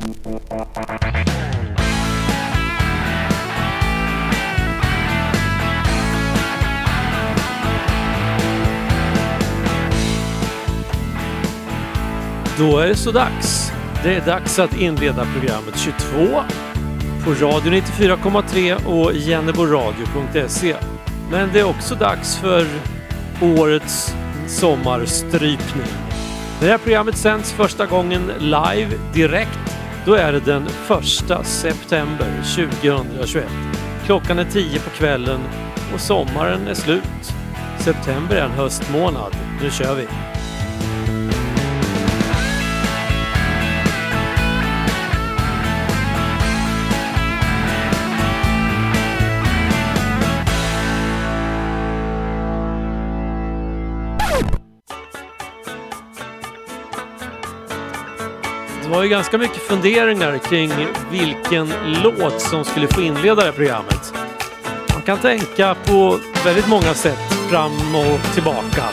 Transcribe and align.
Då 0.00 0.06
är 12.78 12.86
det 12.86 12.96
så 12.96 13.10
dags. 13.10 13.72
Det 14.02 14.14
är 14.14 14.26
dags 14.26 14.58
att 14.58 14.76
inleda 14.76 15.24
programmet 15.24 15.78
22 15.78 16.42
på 17.24 17.30
Radio 17.30 17.72
94,3 17.72 18.86
och 18.86 19.12
jenneboradio.se. 19.12 20.76
Men 21.30 21.48
det 21.52 21.60
är 21.60 21.64
också 21.64 21.94
dags 21.94 22.36
för 22.36 22.66
årets 23.42 24.14
sommarstrypning. 24.46 25.86
Det 26.60 26.66
här 26.66 26.78
programmet 26.78 27.16
sänds 27.16 27.52
första 27.52 27.86
gången 27.86 28.32
live 28.38 28.90
direkt. 29.14 29.69
Då 30.04 30.14
är 30.14 30.32
det 30.32 30.40
den 30.40 30.66
1 30.66 31.46
september 31.46 32.42
2021. 32.56 33.44
Klockan 34.06 34.38
är 34.38 34.44
10 34.44 34.78
på 34.78 34.90
kvällen 34.90 35.40
och 35.94 36.00
sommaren 36.00 36.68
är 36.68 36.74
slut. 36.74 37.34
September 37.78 38.36
är 38.36 38.44
en 38.44 38.50
höstmånad. 38.50 39.36
Nu 39.62 39.70
kör 39.70 39.94
vi! 39.94 40.29
Har 59.00 59.04
ju 59.04 59.10
ganska 59.10 59.38
mycket 59.38 59.62
funderingar 59.62 60.38
kring 60.38 60.72
vilken 61.10 61.72
låt 62.04 62.40
som 62.40 62.64
skulle 62.64 62.88
få 62.88 63.00
inleda 63.00 63.34
det 63.34 63.42
här 63.42 63.52
programmet. 63.52 64.14
Man 64.92 65.02
kan 65.02 65.18
tänka 65.18 65.76
på 65.84 66.18
väldigt 66.44 66.68
många 66.68 66.94
sätt 66.94 67.18
fram 67.50 67.94
och 67.94 68.34
tillbaka. 68.34 68.84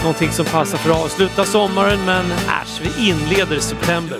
Någonting 0.00 0.30
som 0.30 0.46
passar 0.46 0.78
för 0.78 0.90
att 0.90 1.04
avsluta 1.04 1.44
sommaren 1.44 1.98
men 2.06 2.24
äsch, 2.32 2.80
vi 2.82 3.10
inleder 3.10 3.58
september. 3.58 4.18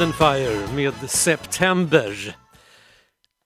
Wind 0.00 0.12
and 0.12 0.14
Fire 0.14 0.74
med 0.74 1.10
September. 1.10 2.36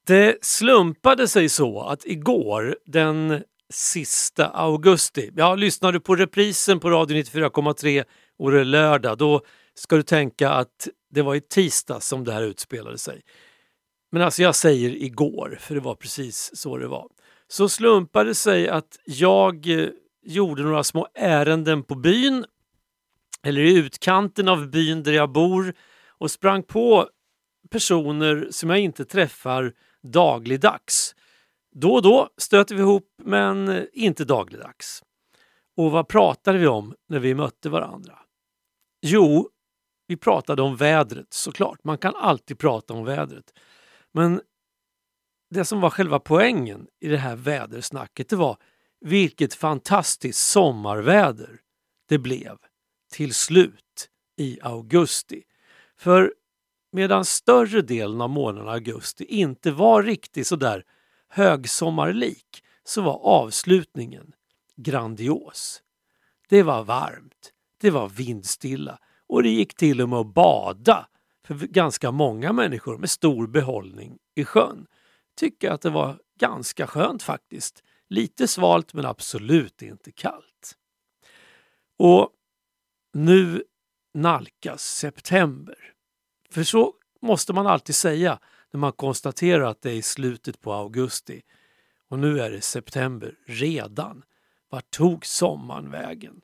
Det 0.07 0.45
slumpade 0.45 1.29
sig 1.29 1.49
så 1.49 1.81
att 1.81 2.07
igår 2.07 2.77
den 2.87 3.43
sista 3.71 4.49
augusti, 4.49 5.31
ja 5.37 5.55
lyssnar 5.55 5.93
du 5.93 6.01
på 6.01 6.17
reprisen 6.17 6.81
på 6.81 6.91
Radio 6.91 7.17
94,3 7.17 8.05
och 8.39 8.51
det 8.51 8.61
är 8.61 8.65
lördag, 8.65 9.19
då 9.19 9.41
ska 9.75 9.97
du 9.97 10.03
tänka 10.03 10.51
att 10.51 10.89
det 11.11 11.23
var 11.23 11.35
i 11.35 11.41
tisdag 11.41 12.01
som 12.01 12.25
det 12.25 12.33
här 12.33 12.43
utspelade 12.43 12.99
sig. 12.99 13.21
Men 14.13 14.23
alltså 14.23 14.43
jag 14.43 14.55
säger 14.55 14.91
igår, 14.91 15.59
för 15.61 15.75
det 15.75 15.81
var 15.81 15.95
precis 15.95 16.51
så 16.55 16.77
det 16.77 16.89
var. 16.89 17.09
Så 17.49 17.69
slumpade 17.69 18.31
det 18.31 18.35
sig 18.35 18.69
att 18.69 18.99
jag 19.05 19.67
eh, 19.67 19.89
gjorde 20.25 20.63
några 20.63 20.85
små 20.85 21.09
ärenden 21.15 21.83
på 21.83 21.95
byn 21.95 22.45
eller 23.43 23.61
i 23.61 23.77
utkanten 23.77 24.49
av 24.49 24.71
byn 24.71 25.03
där 25.03 25.13
jag 25.13 25.33
bor 25.33 25.75
och 26.19 26.31
sprang 26.31 26.63
på 26.63 27.09
personer 27.71 28.49
som 28.51 28.71
jag 28.71 28.79
inte 28.79 29.05
träffar 29.05 29.73
dagligdags. 30.03 31.15
Då 31.75 31.95
och 31.95 32.03
då 32.03 32.31
stöter 32.37 32.75
vi 32.75 32.81
ihop 32.81 33.15
men 33.23 33.87
inte 33.93 34.25
dagligdags. 34.25 35.03
Och 35.77 35.91
vad 35.91 36.09
pratade 36.09 36.59
vi 36.59 36.67
om 36.67 36.95
när 37.09 37.19
vi 37.19 37.35
mötte 37.35 37.69
varandra? 37.69 38.19
Jo, 39.03 39.51
vi 40.07 40.17
pratade 40.17 40.63
om 40.63 40.77
vädret 40.77 41.33
såklart. 41.33 41.85
Man 41.85 41.99
kan 41.99 42.15
alltid 42.17 42.59
prata 42.59 42.95
om 42.95 43.05
vädret. 43.05 43.53
Men 44.13 44.41
det 45.51 45.65
som 45.65 45.81
var 45.81 45.91
själva 45.91 46.19
poängen 46.19 46.87
i 47.01 47.09
det 47.09 47.17
här 47.17 47.37
vädersnacket 47.37 48.29
det 48.29 48.37
var 48.37 48.57
vilket 49.01 49.55
fantastiskt 49.55 50.51
sommarväder 50.51 51.61
det 52.09 52.19
blev 52.19 52.57
till 53.13 53.35
slut 53.35 54.11
i 54.37 54.59
augusti. 54.63 55.43
För 56.05 56.35
medan 56.93 57.25
större 57.25 57.83
delen 57.83 58.21
av 58.21 58.31
månaden 58.31 58.69
augusti 58.69 59.25
inte 59.25 59.71
var 59.71 60.03
riktigt 60.03 60.47
sådär 60.47 60.85
högsommarlik 61.29 62.65
så 62.85 63.03
var 63.03 63.19
avslutningen 63.23 64.33
grandios. 64.77 65.83
Det 66.49 66.63
var 66.63 66.85
varmt, 66.85 67.53
det 67.81 67.91
var 67.91 68.09
vindstilla 68.09 68.99
och 69.27 69.43
det 69.43 69.49
gick 69.49 69.75
till 69.75 70.01
och 70.01 70.09
med 70.09 70.19
att 70.19 70.35
bada 70.35 71.09
för 71.47 71.55
ganska 71.55 72.11
många 72.11 72.53
människor 72.53 72.99
med 72.99 73.11
stor 73.11 73.47
behållning 73.47 74.19
i 74.35 74.45
sjön. 74.45 74.87
Tycker 75.37 75.71
att 75.71 75.83
det 75.83 75.91
var 75.91 76.19
ganska 76.41 76.87
skönt 76.87 77.23
faktiskt. 77.23 77.83
Lite 78.09 78.49
svalt 78.49 78.95
men 78.95 79.07
absolut 79.07 79.83
inte 79.83 80.13
kallt. 80.13 80.77
Och 81.99 82.31
nu 83.13 83.65
nalkas 84.15 84.83
september. 84.83 85.94
För 86.55 86.63
så 86.63 86.95
måste 87.21 87.53
man 87.53 87.67
alltid 87.67 87.95
säga 87.95 88.39
när 88.71 88.81
man 88.81 88.93
konstaterar 88.93 89.65
att 89.65 89.83
det 89.83 89.91
är 89.91 89.95
i 89.95 90.03
slutet 90.03 90.61
på 90.61 90.73
augusti. 90.73 91.43
Och 92.09 92.19
nu 92.19 92.41
är 92.41 92.51
det 92.51 92.61
september 92.61 93.39
redan. 93.47 94.25
Vart 94.69 94.91
tog 94.91 95.27
sommaren 95.27 95.91
vägen? 95.91 96.41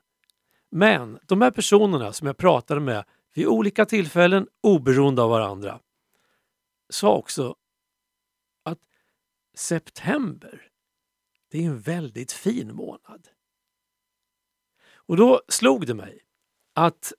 Men 0.70 1.18
de 1.26 1.42
här 1.42 1.50
personerna 1.50 2.12
som 2.12 2.26
jag 2.26 2.36
pratade 2.36 2.80
med 2.80 3.04
vid 3.34 3.46
olika 3.46 3.86
tillfällen 3.86 4.48
oberoende 4.60 5.22
av 5.22 5.30
varandra 5.30 5.80
sa 6.88 7.16
också 7.16 7.56
att 8.62 8.80
september, 9.54 10.68
det 11.50 11.58
är 11.58 11.66
en 11.66 11.80
väldigt 11.80 12.32
fin 12.32 12.74
månad. 12.74 13.28
Och 14.92 15.16
då 15.16 15.42
slog 15.48 15.86
det 15.86 15.94
mig 15.94 16.20
att 16.74 17.12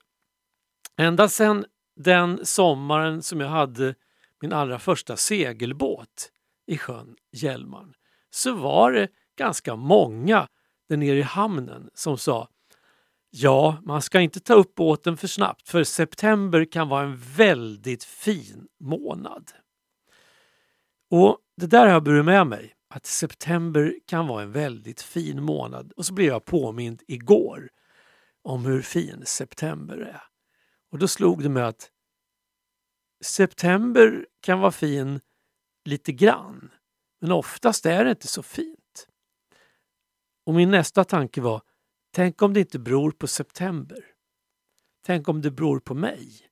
ända 0.96 1.28
sedan 1.28 1.66
den 2.02 2.46
sommaren 2.46 3.22
som 3.22 3.40
jag 3.40 3.48
hade 3.48 3.94
min 4.40 4.52
allra 4.52 4.78
första 4.78 5.16
segelbåt 5.16 6.30
i 6.66 6.78
sjön 6.78 7.16
Hjälmaren 7.32 7.94
så 8.30 8.54
var 8.54 8.92
det 8.92 9.08
ganska 9.38 9.76
många 9.76 10.48
där 10.88 10.96
nere 10.96 11.18
i 11.18 11.22
hamnen 11.22 11.90
som 11.94 12.18
sa 12.18 12.48
Ja, 13.30 13.76
man 13.82 14.02
ska 14.02 14.20
inte 14.20 14.40
ta 14.40 14.54
upp 14.54 14.74
båten 14.74 15.16
för 15.16 15.26
snabbt 15.26 15.68
för 15.68 15.84
september 15.84 16.64
kan 16.64 16.88
vara 16.88 17.02
en 17.02 17.16
väldigt 17.16 18.04
fin 18.04 18.66
månad. 18.80 19.50
Och 21.10 21.38
Det 21.56 21.66
där 21.66 21.86
har 21.86 21.92
jag 21.92 22.02
burit 22.02 22.24
med 22.24 22.46
mig, 22.46 22.74
att 22.94 23.06
september 23.06 23.94
kan 24.06 24.26
vara 24.26 24.42
en 24.42 24.52
väldigt 24.52 25.02
fin 25.02 25.42
månad. 25.42 25.92
Och 25.96 26.06
så 26.06 26.14
blev 26.14 26.28
jag 26.28 26.44
påmind 26.44 27.02
igår 27.08 27.68
om 28.42 28.64
hur 28.64 28.82
fin 28.82 29.22
september 29.26 29.96
är. 29.96 30.31
Och 30.92 30.98
då 30.98 31.08
slog 31.08 31.42
det 31.42 31.48
mig 31.48 31.62
att 31.62 31.90
september 33.24 34.26
kan 34.40 34.60
vara 34.60 34.72
fin 34.72 35.20
lite 35.84 36.12
grann, 36.12 36.70
men 37.20 37.32
oftast 37.32 37.86
är 37.86 38.04
det 38.04 38.10
inte 38.10 38.28
så 38.28 38.42
fint. 38.42 39.08
Och 40.46 40.54
min 40.54 40.70
nästa 40.70 41.04
tanke 41.04 41.40
var, 41.40 41.62
tänk 42.10 42.42
om 42.42 42.54
det 42.54 42.60
inte 42.60 42.78
beror 42.78 43.10
på 43.10 43.26
september? 43.26 44.04
Tänk 45.06 45.28
om 45.28 45.42
det 45.42 45.50
beror 45.50 45.80
på 45.80 45.94
mig? 45.94 46.48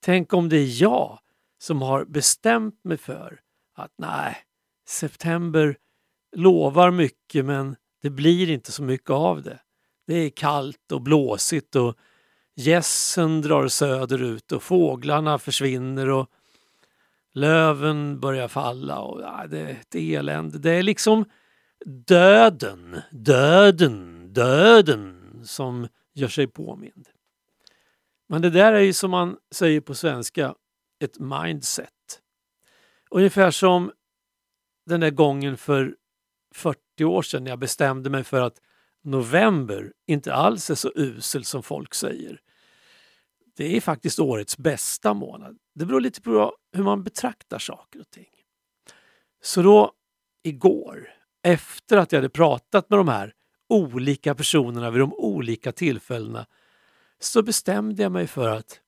Tänk 0.00 0.32
om 0.32 0.48
det 0.48 0.56
är 0.56 0.82
jag 0.82 1.20
som 1.58 1.82
har 1.82 2.04
bestämt 2.04 2.84
mig 2.84 2.96
för 2.96 3.40
att 3.74 3.92
nej, 3.98 4.36
september 4.88 5.78
lovar 6.36 6.90
mycket 6.90 7.44
men 7.44 7.76
det 8.02 8.10
blir 8.10 8.50
inte 8.50 8.72
så 8.72 8.82
mycket 8.82 9.10
av 9.10 9.42
det. 9.42 9.60
Det 10.06 10.14
är 10.14 10.30
kallt 10.30 10.92
och 10.92 11.02
blåsigt 11.02 11.76
och 11.76 11.98
gässen 12.60 13.42
drar 13.42 13.68
söderut 13.68 14.52
och 14.52 14.62
fåglarna 14.62 15.38
försvinner 15.38 16.08
och 16.08 16.30
löven 17.32 18.20
börjar 18.20 18.48
falla 18.48 18.98
och 18.98 19.20
ja, 19.20 19.46
det 19.46 19.60
är 19.60 19.70
ett 19.70 19.94
elände. 19.94 20.58
Det 20.58 20.70
är 20.70 20.82
liksom 20.82 21.24
döden, 22.06 23.00
döden, 23.10 24.28
döden 24.32 25.40
som 25.44 25.88
gör 26.14 26.28
sig 26.28 26.46
påmind. 26.46 27.08
Men 28.28 28.42
det 28.42 28.50
där 28.50 28.72
är 28.72 28.80
ju 28.80 28.92
som 28.92 29.10
man 29.10 29.36
säger 29.50 29.80
på 29.80 29.94
svenska, 29.94 30.54
ett 31.04 31.18
mindset. 31.18 32.20
Ungefär 33.10 33.50
som 33.50 33.92
den 34.86 35.00
där 35.00 35.10
gången 35.10 35.56
för 35.56 35.96
40 36.54 37.04
år 37.04 37.22
sedan 37.22 37.44
när 37.44 37.50
jag 37.50 37.58
bestämde 37.58 38.10
mig 38.10 38.24
för 38.24 38.40
att 38.40 38.60
november 39.02 39.92
inte 40.06 40.34
alls 40.34 40.70
är 40.70 40.74
så 40.74 40.92
usel 40.94 41.44
som 41.44 41.62
folk 41.62 41.94
säger. 41.94 42.40
Det 43.54 43.76
är 43.76 43.80
faktiskt 43.80 44.18
årets 44.18 44.58
bästa 44.58 45.14
månad. 45.14 45.58
Det 45.74 45.86
beror 45.86 46.00
lite 46.00 46.20
på 46.20 46.56
hur 46.72 46.84
man 46.84 47.02
betraktar 47.02 47.58
saker 47.58 48.00
och 48.00 48.10
ting. 48.10 48.28
Så 49.42 49.62
då 49.62 49.92
igår, 50.42 51.08
efter 51.42 51.96
att 51.96 52.12
jag 52.12 52.18
hade 52.18 52.28
pratat 52.28 52.90
med 52.90 52.98
de 52.98 53.08
här 53.08 53.34
olika 53.68 54.34
personerna 54.34 54.90
vid 54.90 55.00
de 55.00 55.14
olika 55.14 55.72
tillfällena, 55.72 56.46
så 57.18 57.42
bestämde 57.42 58.02
jag 58.02 58.12
mig 58.12 58.26
för 58.26 58.48
att 58.48 58.80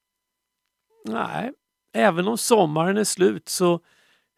nej, 1.05 1.53
även 1.93 2.29
om 2.29 2.39
sommaren 2.39 2.97
är 2.97 3.05
slut 3.05 3.49
så 3.49 3.81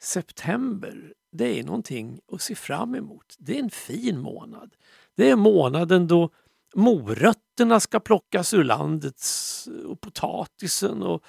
september, 0.01 1.15
det 1.33 1.61
är 1.61 1.65
någonting 1.65 2.21
att 2.33 2.43
se 2.43 2.55
fram 2.55 2.95
emot. 2.95 3.37
Det 3.39 3.59
är 3.59 3.63
en 3.63 3.71
fin 3.71 4.19
månad. 4.19 4.75
Det 5.17 5.31
är 5.31 5.37
månaden 5.37 6.07
då 6.07 6.31
morötterna 6.75 7.81
ska 7.81 8.01
plockas 8.01 8.55
ur 8.55 8.65
landet 8.65 9.23
eh, 9.67 9.91
och 9.91 10.01
potatisen. 10.01 11.03
Och 11.03 11.25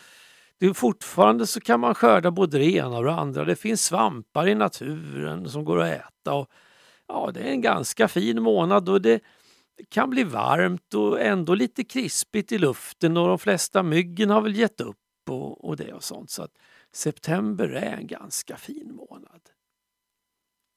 det 0.59 0.65
är 0.65 0.73
fortfarande 0.73 1.47
så 1.47 1.61
kan 1.61 1.79
man 1.79 1.95
skörda 1.95 2.31
både 2.31 2.57
det 2.57 2.71
ena 2.71 2.97
och 2.97 3.03
det 3.03 3.13
andra. 3.13 3.45
Det 3.45 3.55
finns 3.55 3.85
svampar 3.85 4.47
i 4.47 4.55
naturen 4.55 5.49
som 5.49 5.65
går 5.65 5.81
att 5.81 5.93
äta. 5.93 6.33
Och, 6.33 6.49
ja, 7.07 7.31
det 7.33 7.39
är 7.39 7.51
en 7.51 7.61
ganska 7.61 8.07
fin 8.07 8.41
månad 8.41 8.89
och 8.89 9.01
det 9.01 9.23
kan 9.89 10.09
bli 10.09 10.23
varmt 10.23 10.93
och 10.93 11.21
ändå 11.21 11.55
lite 11.55 11.83
krispigt 11.83 12.51
i 12.51 12.57
luften 12.57 13.17
och 13.17 13.27
de 13.27 13.39
flesta 13.39 13.83
myggen 13.83 14.29
har 14.29 14.41
väl 14.41 14.55
gett 14.55 14.81
upp 14.81 14.97
och, 15.29 15.65
och 15.65 15.77
det 15.77 15.93
och 15.93 16.03
sånt. 16.03 16.29
Så 16.29 16.43
att 16.43 16.51
september 16.93 17.69
är 17.69 17.95
en 17.97 18.07
ganska 18.07 18.57
fin 18.57 18.95
månad. 18.95 19.41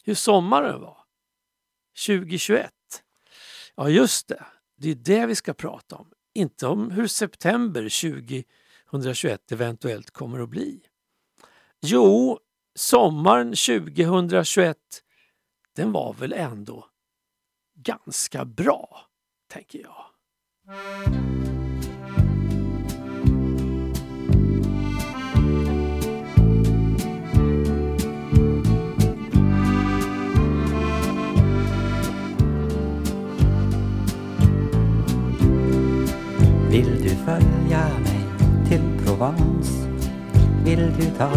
Hur 0.05 0.15
sommaren 0.15 0.81
var 0.81 0.99
2021? 2.07 2.71
Ja, 3.75 3.89
just 3.89 4.29
det. 4.29 4.45
Det 4.79 4.91
är 4.91 4.95
det 4.95 5.27
vi 5.27 5.35
ska 5.35 5.55
prata 5.55 5.97
om. 5.97 6.11
Inte 6.35 6.67
om 6.67 6.91
hur 6.91 7.07
september 7.07 7.83
2021 8.91 9.53
eventuellt 9.53 10.11
kommer 10.11 10.41
att 10.41 10.49
bli. 10.49 10.81
Jo, 11.81 12.39
sommaren 12.75 13.47
2021 13.49 14.77
den 15.77 15.93
var 15.93 16.13
väl 16.13 16.33
ändå 16.33 16.87
ganska 17.75 18.45
bra, 18.45 19.07
tänker 19.49 19.79
jag. 19.79 20.05
Vill 36.79 37.03
du 37.03 37.09
följa 37.09 37.89
mig 38.05 38.47
till 38.69 39.05
Provence? 39.05 39.89
Vill 40.65 40.93
du 40.99 41.05
ta 41.19 41.31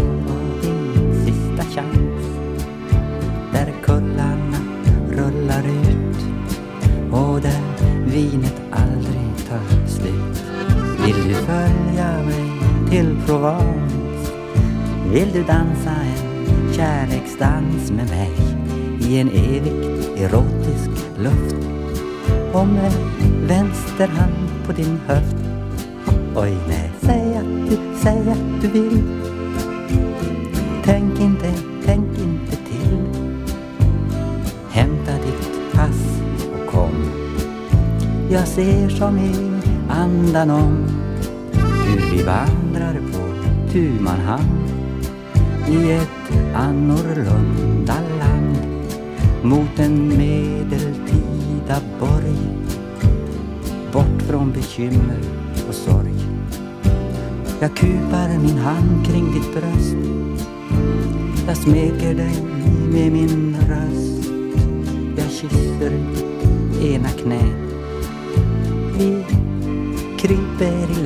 din 0.61 1.25
sista 1.25 1.63
chans? 1.63 2.25
Där 3.53 3.73
kullarna 3.83 4.57
rullar 5.09 5.63
ut 5.63 6.17
och 7.11 7.41
där 7.41 7.61
vinet 8.05 8.61
aldrig 8.71 9.47
tar 9.49 9.87
slut. 9.87 10.43
Vill 11.05 11.27
du 11.27 11.33
följa 11.33 12.23
mig 12.23 12.51
till 12.89 13.15
Provence? 13.25 14.33
Vill 15.11 15.31
du 15.33 15.43
dansa 15.43 15.91
en 15.91 16.73
kärleksdans 16.73 17.91
med 17.91 18.09
mig 18.09 18.31
i 18.99 19.19
en 19.19 19.29
evigt 19.29 20.09
erotisk 20.17 20.89
luft? 21.17 21.55
Och 22.53 22.67
med 22.67 22.93
vänster 23.47 24.07
hand 24.07 24.50
på 24.65 24.71
din 24.71 24.99
höft. 25.07 25.35
Oj 26.35 26.57
nej, 26.67 26.91
säg 27.01 27.37
att 27.37 27.69
du, 27.69 27.77
säg 28.03 28.29
att 28.31 28.61
du 28.61 28.67
vill. 28.67 29.03
Tänk 30.83 31.19
inte, 31.19 31.53
tänk 31.85 32.19
inte 32.19 32.55
till. 32.55 32.97
Hämta 34.69 35.11
ditt 35.11 35.73
pass 35.73 36.21
och 36.53 36.71
kom. 36.71 37.11
Jag 38.29 38.47
ser 38.47 38.89
som 38.89 39.17
i 39.17 39.51
andan 39.89 40.49
om 40.49 40.85
hur 41.85 42.11
vi 42.11 42.23
vandrar 42.23 42.93
på 42.93 43.21
tu 43.71 43.91
man 43.99 44.19
hand 44.19 44.69
i 45.69 45.91
ett 45.91 46.55
annorlunda 46.55 47.95
land 48.19 48.57
mot 49.43 49.79
en 49.79 50.07
medeltida 50.07 51.81
borg 51.99 52.10
bekymmer 54.53 55.19
och 55.67 55.75
sorg. 55.75 56.13
Jag 57.59 57.75
kupar 57.75 58.39
min 58.39 58.57
hand 58.57 59.05
kring 59.05 59.33
ditt 59.33 59.53
bröst. 59.53 59.95
Jag 61.47 61.57
smeker 61.57 62.15
dig 62.15 62.43
med 62.91 63.11
min 63.11 63.55
röst. 63.69 64.31
Jag 65.17 65.31
kysser 65.31 65.91
ena 66.81 67.09
knä 67.09 67.41
Vi 68.97 69.25
kryper 70.17 70.91
i 70.99 71.03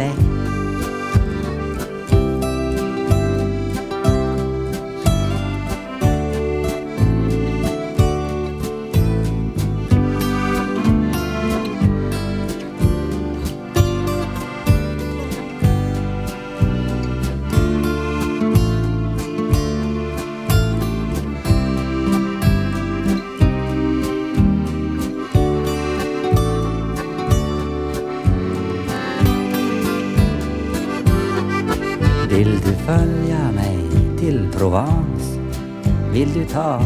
Vill 36.15 36.33
du 36.33 36.45
ta 36.45 36.81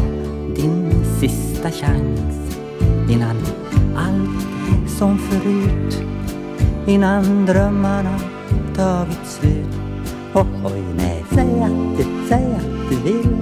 din 0.56 1.04
sista 1.20 1.70
chans 1.70 2.56
innan 3.10 3.36
allt 3.96 4.46
är 4.72 4.88
som 4.88 5.18
förut 5.18 6.02
innan 6.86 7.46
drömmarna 7.46 8.18
tagit 8.76 9.26
slut? 9.26 9.80
Oh, 10.34 10.46
Oj, 10.64 10.82
nej, 10.96 11.24
säg 11.30 11.62
att 11.62 11.98
du, 11.98 12.04
säg 12.28 12.54
att 12.54 12.90
du 12.90 12.96
vill. 12.96 13.36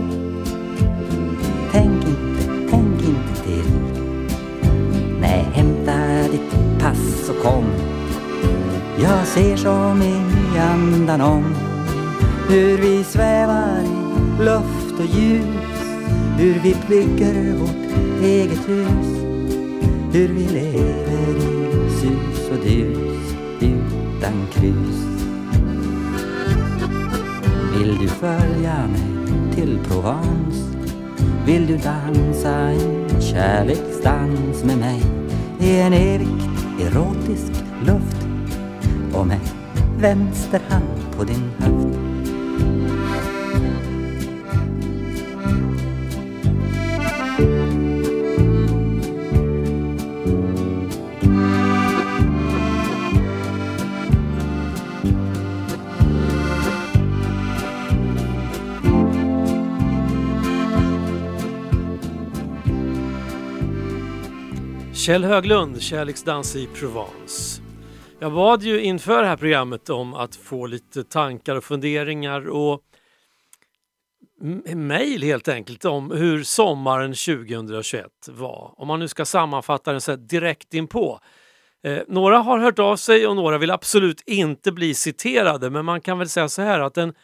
Tänk 1.73 2.04
inte, 2.04 2.42
tänk 2.71 3.02
inte 3.02 3.42
till. 3.45 3.73
Nej, 5.21 5.47
hämta 5.52 6.23
ditt 6.33 6.80
pass 6.80 7.28
och 7.28 7.42
kom. 7.42 7.64
Jag 9.02 9.26
ser 9.26 9.57
som 9.57 10.02
i 10.02 10.59
andan 10.59 11.21
om 11.21 11.45
hur 12.49 12.78
vi 12.78 13.04
svävar 13.04 13.80
i 13.85 14.45
luft 14.45 15.00
och 15.00 15.07
ljus 15.07 15.58
hur 16.38 16.54
vi 16.62 16.76
bygger 16.88 17.54
vårt 17.54 18.23
eget 18.23 18.68
hus. 18.68 19.18
Hur 20.12 20.28
vi 20.28 20.49
lever 20.49 21.37
i 21.37 21.90
sus 21.90 22.50
och 22.50 22.64
dus 22.64 23.35
utan 23.61 24.47
krus. 24.52 25.04
Vill 27.78 27.99
du 27.99 28.09
följa 28.09 28.87
mig 28.87 29.54
till 29.54 29.78
Provence? 29.88 30.76
Vill 31.47 31.66
du 31.66 31.76
dansa 31.76 32.50
en 32.50 33.21
kärleksdans 33.21 34.64
med 34.64 34.78
mig? 34.78 35.02
I 35.61 35.80
en 35.80 35.92
evigt 35.92 36.49
erotisk 36.80 37.52
luft. 37.87 38.26
Och 39.12 39.26
med 39.26 39.40
vänster 39.99 40.61
hand 40.68 41.16
på 41.16 41.25
din 41.25 41.50
höft. 41.59 41.98
Kjell 65.09 65.25
Höglund, 65.25 65.83
Kärleksdans 65.83 66.57
i 66.57 66.67
Provence. 66.67 67.62
Jag 68.19 68.33
bad 68.33 68.62
ju 68.62 68.83
inför 68.83 69.23
det 69.23 69.29
här 69.29 69.37
programmet 69.37 69.91
om 69.91 70.15
att 70.15 70.37
få 70.37 70.67
lite 70.67 71.05
tankar 71.05 71.57
och 71.57 71.65
funderingar 71.65 72.49
och 72.49 72.83
mejl 74.75 75.23
helt 75.23 75.49
enkelt 75.49 75.85
om 75.85 76.11
hur 76.11 76.43
sommaren 76.43 77.15
2021 77.15 78.07
var. 78.29 78.75
Om 78.77 78.88
man 78.88 79.00
nu 79.00 79.09
ska 79.09 79.25
sammanfatta 79.25 79.93
den 79.93 80.00
så 80.00 80.17
direkt 80.17 80.75
inpå. 80.75 81.21
Eh, 81.85 81.99
några 82.09 82.38
har 82.38 82.59
hört 82.59 82.79
av 82.79 82.97
sig 82.97 83.27
och 83.27 83.37
några 83.37 83.59
vill 83.59 83.71
absolut 83.71 84.23
inte 84.27 84.73
bli 84.73 84.95
citerade 84.95 85.71
men 85.71 85.85
man 85.85 86.00
kan 86.00 86.19
väl 86.19 86.29
säga 86.29 86.49
så 86.49 86.62
här 86.62 86.81
att 86.81 86.95
den 86.95 87.15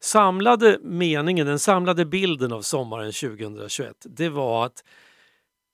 samlade 0.00 0.78
meningen, 0.82 1.46
den 1.46 1.58
samlade 1.58 2.04
bilden 2.04 2.52
av 2.52 2.62
sommaren 2.62 3.12
2021 3.12 3.96
det 4.04 4.28
var 4.28 4.66
att 4.66 4.84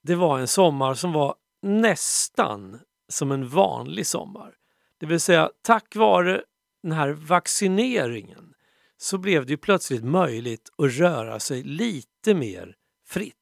det 0.03 0.15
var 0.15 0.39
en 0.39 0.49
sommar 0.49 0.95
som 0.95 1.13
var 1.13 1.35
nästan 1.69 2.81
som 3.09 3.33
en 3.33 3.49
vanlig 3.49 4.07
sommar. 4.07 4.55
Det 4.99 5.07
vill 5.07 5.21
säga 5.21 5.51
tack 5.63 5.97
vare 5.97 6.45
den 6.83 6.93
här 6.93 7.11
vaccineringen 7.11 8.55
så 8.97 9.19
blev 9.19 9.47
det 9.47 9.57
plötsligt 9.57 10.05
möjligt 10.05 10.69
att 10.79 10.93
röra 10.93 11.41
sig 11.41 11.63
lite 11.63 12.35
mer 12.35 12.77
fritt. 13.07 13.35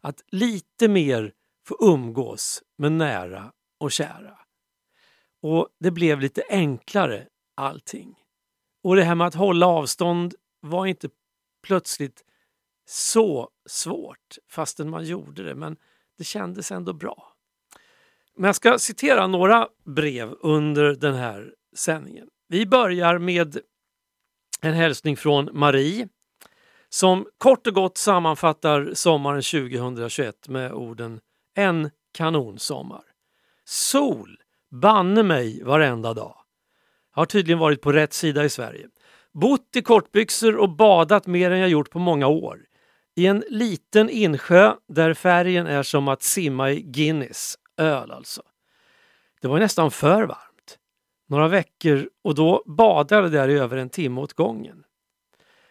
Att 0.00 0.22
lite 0.28 0.88
mer 0.88 1.32
få 1.66 1.76
umgås 1.80 2.62
med 2.78 2.92
nära 2.92 3.52
och 3.78 3.92
kära. 3.92 4.38
Och 5.42 5.68
det 5.80 5.90
blev 5.90 6.20
lite 6.20 6.42
enklare 6.48 7.26
allting. 7.54 8.14
Och 8.82 8.96
det 8.96 9.04
här 9.04 9.14
med 9.14 9.26
att 9.26 9.34
hålla 9.34 9.66
avstånd 9.66 10.34
var 10.60 10.86
inte 10.86 11.08
plötsligt 11.62 12.24
så 12.88 13.50
svårt 13.68 14.38
fastän 14.50 14.90
man 14.90 15.04
gjorde 15.04 15.42
det 15.42 15.54
men 15.54 15.76
det 16.18 16.24
kändes 16.24 16.72
ändå 16.72 16.92
bra. 16.92 17.35
Men 18.36 18.48
jag 18.48 18.56
ska 18.56 18.78
citera 18.78 19.26
några 19.26 19.68
brev 19.84 20.34
under 20.40 20.94
den 20.94 21.14
här 21.14 21.52
sändningen. 21.76 22.26
Vi 22.48 22.66
börjar 22.66 23.18
med 23.18 23.58
en 24.60 24.74
hälsning 24.74 25.16
från 25.16 25.48
Marie 25.52 26.08
som 26.88 27.26
kort 27.38 27.66
och 27.66 27.74
gott 27.74 27.98
sammanfattar 27.98 28.90
sommaren 28.94 29.42
2021 29.42 30.48
med 30.48 30.72
orden 30.72 31.20
En 31.54 31.90
kanonsommar. 32.12 33.02
Sol, 33.64 34.38
banne 34.70 35.22
mig 35.22 35.62
varenda 35.62 36.14
dag. 36.14 36.36
Jag 37.14 37.20
har 37.20 37.26
tydligen 37.26 37.58
varit 37.58 37.80
på 37.80 37.92
rätt 37.92 38.12
sida 38.12 38.44
i 38.44 38.48
Sverige. 38.48 38.88
Bott 39.32 39.76
i 39.76 39.82
kortbyxor 39.82 40.56
och 40.56 40.70
badat 40.70 41.26
mer 41.26 41.50
än 41.50 41.58
jag 41.58 41.68
gjort 41.68 41.90
på 41.90 41.98
många 41.98 42.26
år. 42.26 42.60
I 43.16 43.26
en 43.26 43.44
liten 43.48 44.10
insjö 44.10 44.74
där 44.88 45.14
färgen 45.14 45.66
är 45.66 45.82
som 45.82 46.08
att 46.08 46.22
simma 46.22 46.70
i 46.70 46.80
Guinness 46.80 47.56
öl 47.76 48.10
alltså. 48.10 48.42
Det 49.40 49.48
var 49.48 49.58
nästan 49.58 49.90
för 49.90 50.22
varmt. 50.22 50.78
Några 51.28 51.48
veckor 51.48 52.08
och 52.24 52.34
då 52.34 52.62
badade 52.66 53.22
jag 53.22 53.32
där 53.32 53.48
i 53.48 53.58
över 53.58 53.76
en 53.76 53.90
timme 53.90 54.20
åt 54.20 54.32
gången. 54.32 54.84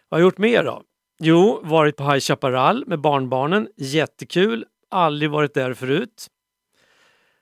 Vad 0.08 0.18
har 0.18 0.22
jag 0.22 0.26
gjort 0.26 0.38
mer 0.38 0.64
då? 0.64 0.82
Jo, 1.18 1.60
varit 1.62 1.96
på 1.96 2.04
High 2.04 2.20
Chaparral 2.20 2.84
med 2.86 3.00
barnbarnen. 3.00 3.68
Jättekul. 3.76 4.64
Aldrig 4.90 5.30
varit 5.30 5.54
där 5.54 5.74
förut. 5.74 6.26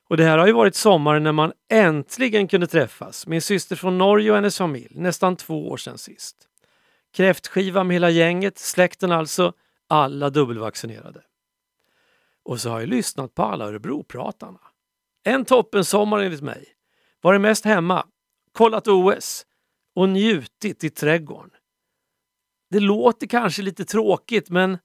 Och 0.08 0.16
det 0.16 0.24
här 0.24 0.38
har 0.38 0.46
ju 0.46 0.52
varit 0.52 0.74
sommaren 0.74 1.22
när 1.22 1.32
man 1.32 1.52
äntligen 1.70 2.48
kunde 2.48 2.66
träffas. 2.66 3.26
Min 3.26 3.42
syster 3.42 3.76
från 3.76 3.98
Norge 3.98 4.30
och 4.30 4.36
hennes 4.36 4.58
familj. 4.58 4.92
Nästan 4.94 5.36
två 5.36 5.68
år 5.68 5.76
sedan 5.76 5.98
sist. 5.98 6.36
Kräftskiva 7.14 7.84
med 7.84 7.94
hela 7.94 8.10
gänget, 8.10 8.58
släkten 8.58 9.12
alltså. 9.12 9.52
Alla 9.88 10.30
dubbelvaccinerade. 10.30 11.22
Och 12.44 12.60
så 12.60 12.70
har 12.70 12.80
jag 12.80 12.88
lyssnat 12.88 13.34
på 13.34 13.42
alla 13.42 13.64
Örebropratarna. 13.64 14.60
En 15.24 15.44
toppensommar 15.44 16.18
enligt 16.18 16.42
mig. 16.42 16.74
Varit 17.20 17.40
mest 17.40 17.64
hemma, 17.64 18.06
kollat 18.52 18.88
OS 18.88 19.46
och 19.94 20.08
njutit 20.08 20.84
i 20.84 20.90
trädgården. 20.90 21.50
Det 22.70 22.80
låter 22.80 23.26
kanske 23.26 23.62
lite 23.62 23.84
tråkigt 23.84 24.50
men 24.50 24.78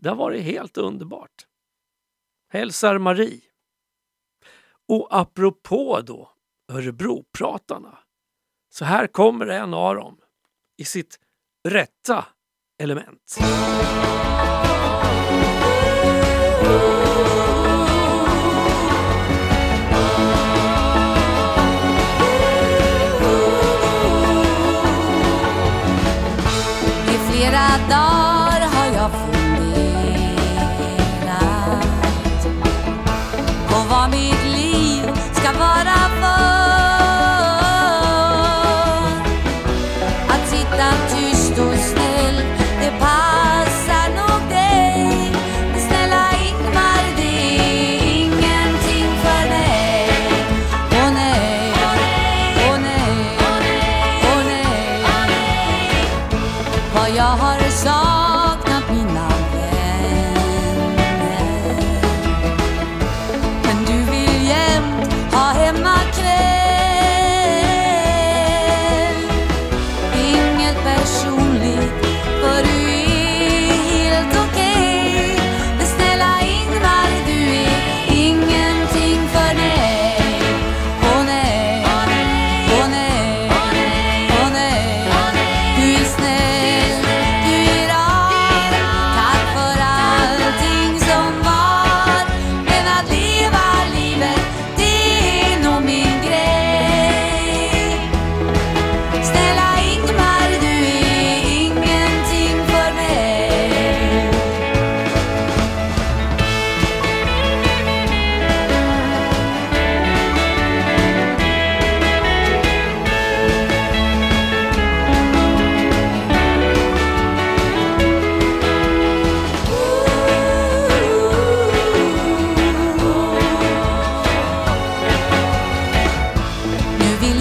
det 0.00 0.08
har 0.08 0.16
varit 0.16 0.42
helt 0.42 0.76
underbart. 0.76 1.46
Hälsar 2.48 2.98
Marie. 2.98 3.40
Och 4.88 5.08
apropå 5.10 6.00
då 6.00 6.30
Örebropratarna. 6.72 7.98
Så 8.68 8.84
här 8.84 9.06
kommer 9.06 9.46
en 9.46 9.74
av 9.74 9.94
dem 9.94 10.20
i 10.76 10.84
sitt 10.84 11.20
rätta 11.68 12.24
element. 12.78 13.36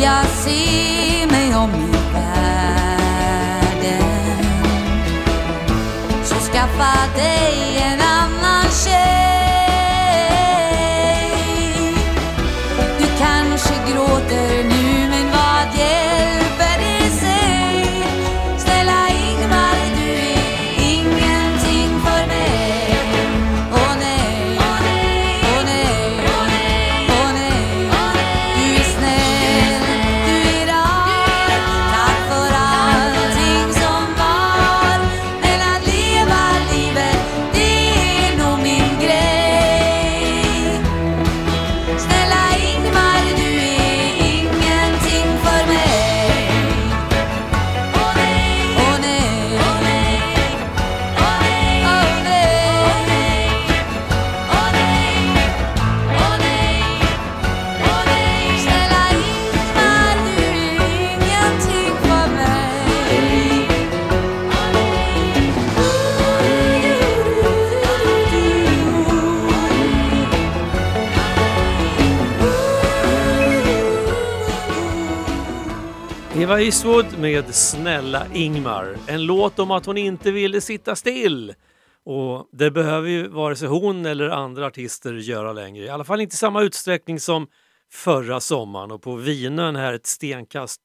jag 0.03 0.25
se 0.25 1.27
mig 1.31 1.55
om 1.55 1.69
i 1.69 1.91
världen. 2.13 3.23
Så 6.23 6.35
skaffa 6.35 6.93
dig 7.15 7.77
en 7.77 8.01
annan 8.01 8.71
tjej 8.71 9.22
Eva 76.53 76.61
Eastwood 76.61 77.19
med 77.19 77.55
Snälla 77.55 78.27
Ingmar. 78.33 78.97
En 79.07 79.25
låt 79.25 79.59
om 79.59 79.71
att 79.71 79.85
hon 79.85 79.97
inte 79.97 80.31
ville 80.31 80.61
sitta 80.61 80.95
still. 80.95 81.53
Och 82.03 82.49
det 82.51 82.71
behöver 82.71 83.09
ju 83.09 83.27
vare 83.27 83.55
sig 83.55 83.67
hon 83.67 84.05
eller 84.05 84.29
andra 84.29 84.65
artister 84.65 85.13
göra 85.13 85.53
längre. 85.53 85.85
I 85.85 85.89
alla 85.89 86.03
fall 86.03 86.21
inte 86.21 86.33
i 86.33 86.37
samma 86.37 86.61
utsträckning 86.61 87.19
som 87.19 87.47
förra 87.91 88.39
sommaren. 88.39 88.91
Och 88.91 89.01
på 89.01 89.15
Vinön 89.15 89.75
här 89.75 89.93
ett 89.93 90.05
stenkast 90.05 90.81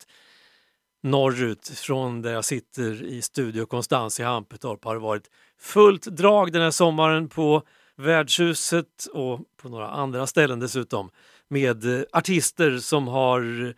norrut 1.02 1.68
från 1.68 2.22
där 2.22 2.32
jag 2.32 2.44
sitter 2.44 3.02
i 3.02 3.22
Studio 3.22 3.66
Konstans 3.66 4.20
i 4.20 4.22
Hampetorp 4.22 4.84
har 4.84 4.94
det 4.94 5.00
varit 5.00 5.30
fullt 5.60 6.02
drag 6.02 6.52
den 6.52 6.62
här 6.62 6.70
sommaren 6.70 7.28
på 7.28 7.62
Värdshuset 7.96 9.06
och 9.12 9.40
på 9.62 9.68
några 9.68 9.88
andra 9.88 10.26
ställen 10.26 10.60
dessutom 10.60 11.10
med 11.48 11.84
eh, 11.84 12.04
artister 12.12 12.78
som 12.78 13.08
har 13.08 13.74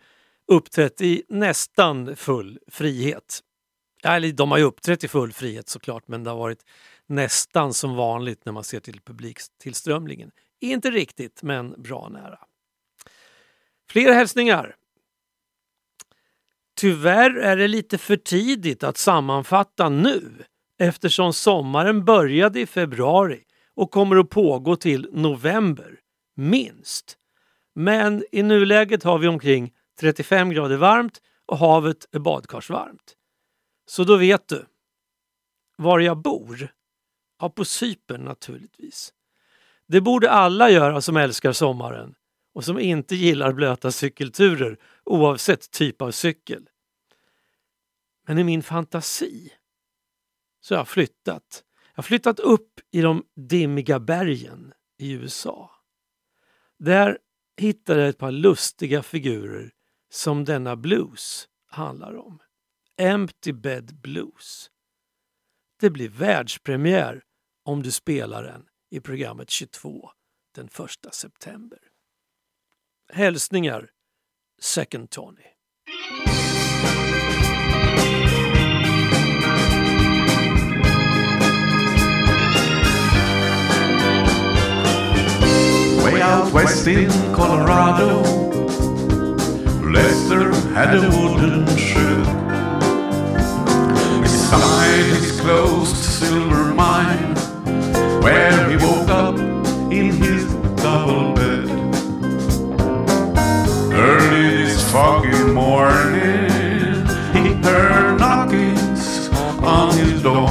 uppträtt 0.47 1.01
i 1.01 1.23
nästan 1.29 2.15
full 2.15 2.59
frihet. 2.67 3.39
Eller 4.03 4.31
de 4.31 4.51
har 4.51 4.57
ju 4.57 4.63
uppträtt 4.63 5.03
i 5.03 5.07
full 5.07 5.33
frihet 5.33 5.69
såklart 5.69 6.07
men 6.07 6.23
det 6.23 6.29
har 6.29 6.37
varit 6.37 6.65
nästan 7.07 7.73
som 7.73 7.95
vanligt 7.95 8.45
när 8.45 8.53
man 8.53 8.63
ser 8.63 8.79
till 8.79 9.01
publiktillströmningen. 9.01 10.31
Inte 10.59 10.91
riktigt 10.91 11.43
men 11.43 11.81
bra 11.81 12.09
nära. 12.09 12.39
Fler 13.89 14.13
hälsningar. 14.13 14.75
Tyvärr 16.77 17.35
är 17.35 17.57
det 17.57 17.67
lite 17.67 17.97
för 17.97 18.15
tidigt 18.15 18.83
att 18.83 18.97
sammanfatta 18.97 19.89
nu 19.89 20.31
eftersom 20.79 21.33
sommaren 21.33 22.05
började 22.05 22.59
i 22.59 22.65
februari 22.65 23.43
och 23.75 23.91
kommer 23.91 24.15
att 24.15 24.29
pågå 24.29 24.75
till 24.75 25.09
november, 25.11 25.99
minst. 26.35 27.17
Men 27.75 28.23
i 28.31 28.43
nuläget 28.43 29.03
har 29.03 29.17
vi 29.17 29.27
omkring 29.27 29.73
35 30.01 30.49
grader 30.49 30.77
varmt 30.77 31.21
och 31.45 31.57
havet 31.57 32.07
är 32.11 32.19
badkarsvarmt. 32.19 33.15
Så 33.85 34.03
då 34.03 34.17
vet 34.17 34.47
du. 34.47 34.65
Var 35.77 35.99
jag 35.99 36.17
bor? 36.17 36.73
Ja, 37.39 37.49
på 37.49 37.65
Cypern 37.65 38.21
naturligtvis. 38.21 39.13
Det 39.87 40.01
borde 40.01 40.31
alla 40.31 40.69
göra 40.69 41.01
som 41.01 41.17
älskar 41.17 41.51
sommaren 41.51 42.15
och 42.53 42.65
som 42.65 42.79
inte 42.79 43.15
gillar 43.15 43.53
blöta 43.53 43.91
cykelturer 43.91 44.77
oavsett 45.03 45.71
typ 45.71 46.01
av 46.01 46.11
cykel. 46.11 46.69
Men 48.27 48.37
i 48.37 48.43
min 48.43 48.63
fantasi 48.63 49.53
så 50.61 50.73
har 50.73 50.79
jag 50.79 50.87
flyttat. 50.87 51.63
Jag 51.89 51.97
har 51.97 52.03
flyttat 52.03 52.39
upp 52.39 52.79
i 52.91 53.01
de 53.01 53.23
dimmiga 53.35 53.99
bergen 53.99 54.73
i 54.97 55.11
USA. 55.11 55.71
Där 56.79 57.17
hittade 57.57 57.99
jag 57.99 58.09
ett 58.09 58.17
par 58.17 58.31
lustiga 58.31 59.03
figurer 59.03 59.71
som 60.11 60.45
denna 60.45 60.75
blues 60.75 61.47
handlar 61.67 62.17
om. 62.17 62.39
Empty 62.97 63.51
Bed 63.53 63.95
Blues. 63.95 64.71
Det 65.79 65.89
blir 65.89 66.09
världspremiär 66.09 67.23
om 67.65 67.83
du 67.83 67.91
spelar 67.91 68.43
den 68.43 68.65
i 68.89 68.99
programmet 68.99 69.49
22 69.49 70.09
den 70.55 70.65
1 70.65 71.15
september. 71.15 71.79
Hälsningar 73.13 73.89
Second 74.59 75.09
Tony. 75.09 75.43
Way 86.03 86.23
out 86.23 86.53
west 86.53 86.87
in 86.87 87.09
Colorado, 87.35 88.50
Lester 89.93 90.53
had 90.73 90.95
a 90.95 91.01
wooden 91.09 91.65
shed. 91.75 92.25
Beside 94.21 95.03
his 95.15 95.41
closed 95.41 95.97
silver 95.97 96.73
mine, 96.73 97.35
where 98.23 98.69
he 98.69 98.77
woke 98.77 99.09
up 99.09 99.37
in 99.91 100.11
his 100.11 100.45
double 100.81 101.33
bed. 101.33 101.67
Early 103.91 104.63
this 104.63 104.91
foggy 104.91 105.43
morning, 105.51 107.05
he 107.33 107.53
heard 107.61 108.17
knockings 108.17 109.27
on 109.61 109.97
his 109.97 110.23
door. 110.23 110.49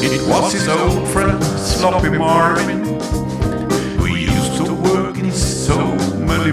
It 0.00 0.26
was 0.26 0.52
his 0.54 0.68
old 0.68 1.06
friend 1.08 1.42
Sloppy 1.44 2.10
Marvin, 2.16 2.97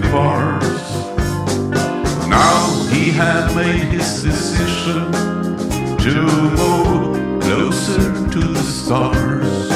bars. 0.00 0.82
Now 2.28 2.86
he 2.90 3.10
had 3.10 3.54
made 3.54 3.88
his 3.96 4.22
decision 4.22 5.12
to 5.98 6.22
move 6.56 7.42
closer 7.42 8.12
to 8.30 8.40
the 8.40 8.62
stars. 8.62 9.70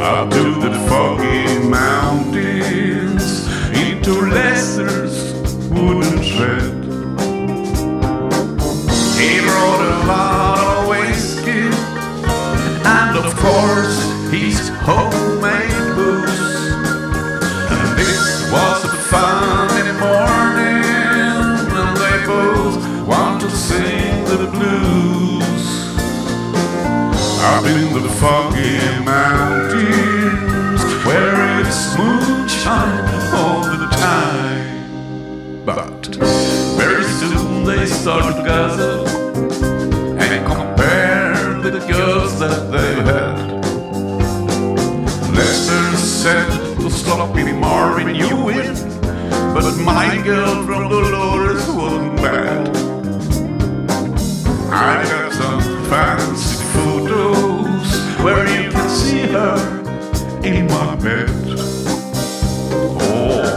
Up 0.00 0.30
to 0.30 0.44
the 0.60 0.78
foggy 0.88 1.68
mountains, 1.68 3.46
into 3.76 4.12
Lester's 4.30 5.34
wooden 5.70 6.22
shed. 6.22 6.74
He 9.18 9.40
brought 9.40 9.80
a 9.80 10.06
lot 10.06 10.58
of 10.76 10.88
whiskey 10.88 11.68
and 12.84 13.16
of 13.16 13.34
course 13.36 13.98
he's 14.30 14.68
homemade 14.86 15.77
the 28.08 28.14
foggy 28.14 28.78
mountains, 29.04 30.82
where 31.04 31.60
it's 31.60 31.96
moonshine 31.98 33.34
all 33.34 33.62
the 33.62 33.88
time. 33.90 35.64
But 35.64 36.16
very 36.76 37.04
soon 37.04 37.64
they 37.64 37.86
start 37.86 38.36
to 38.36 38.42
guzzle 38.42 39.06
and 40.18 40.46
compare 40.46 41.60
the 41.60 41.80
girls 41.86 42.38
that 42.40 42.70
they 42.72 42.94
had. 43.10 43.48
Lester 45.34 45.96
said 45.96 46.48
to 46.80 46.90
stop 46.90 47.28
Sloppy 47.28 47.52
Marvin, 47.52 48.14
you 48.14 48.36
win, 48.44 48.74
but 49.54 49.76
my 49.78 50.20
girl 50.24 50.64
from 50.64 50.88
Dolores 50.88 51.66
wasn't 51.68 52.07
fever 59.28 59.56
in 60.44 60.66
my 60.66 60.96
bed. 60.96 61.28
Oh, 63.00 63.54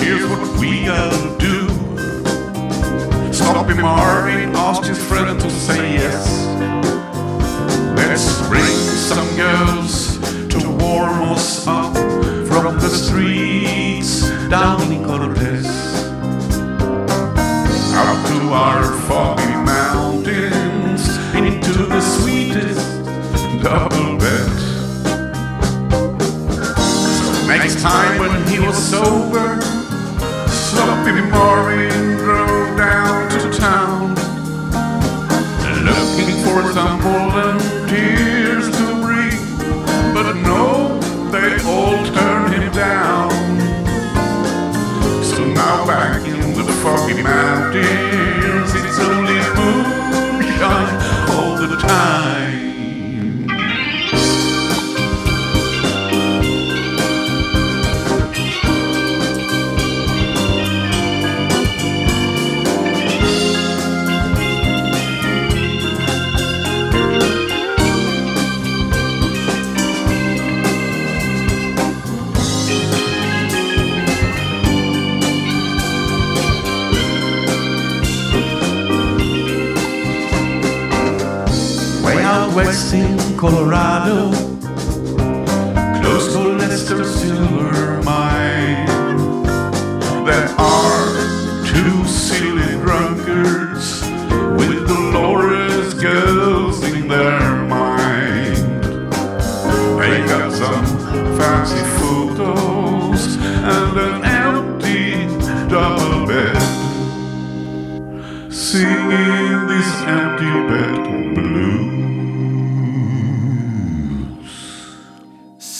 here's 0.00 0.24
what 0.26 0.58
we 0.58 0.84
gotta 0.84 1.38
do. 1.38 1.68
Stop 3.32 3.68
him, 3.68 3.82
Marvin, 3.82 4.54
ask 4.56 4.84
his 4.84 5.02
friend 5.04 5.38
to 5.40 5.50
say 5.50 5.94
yes. 5.94 6.41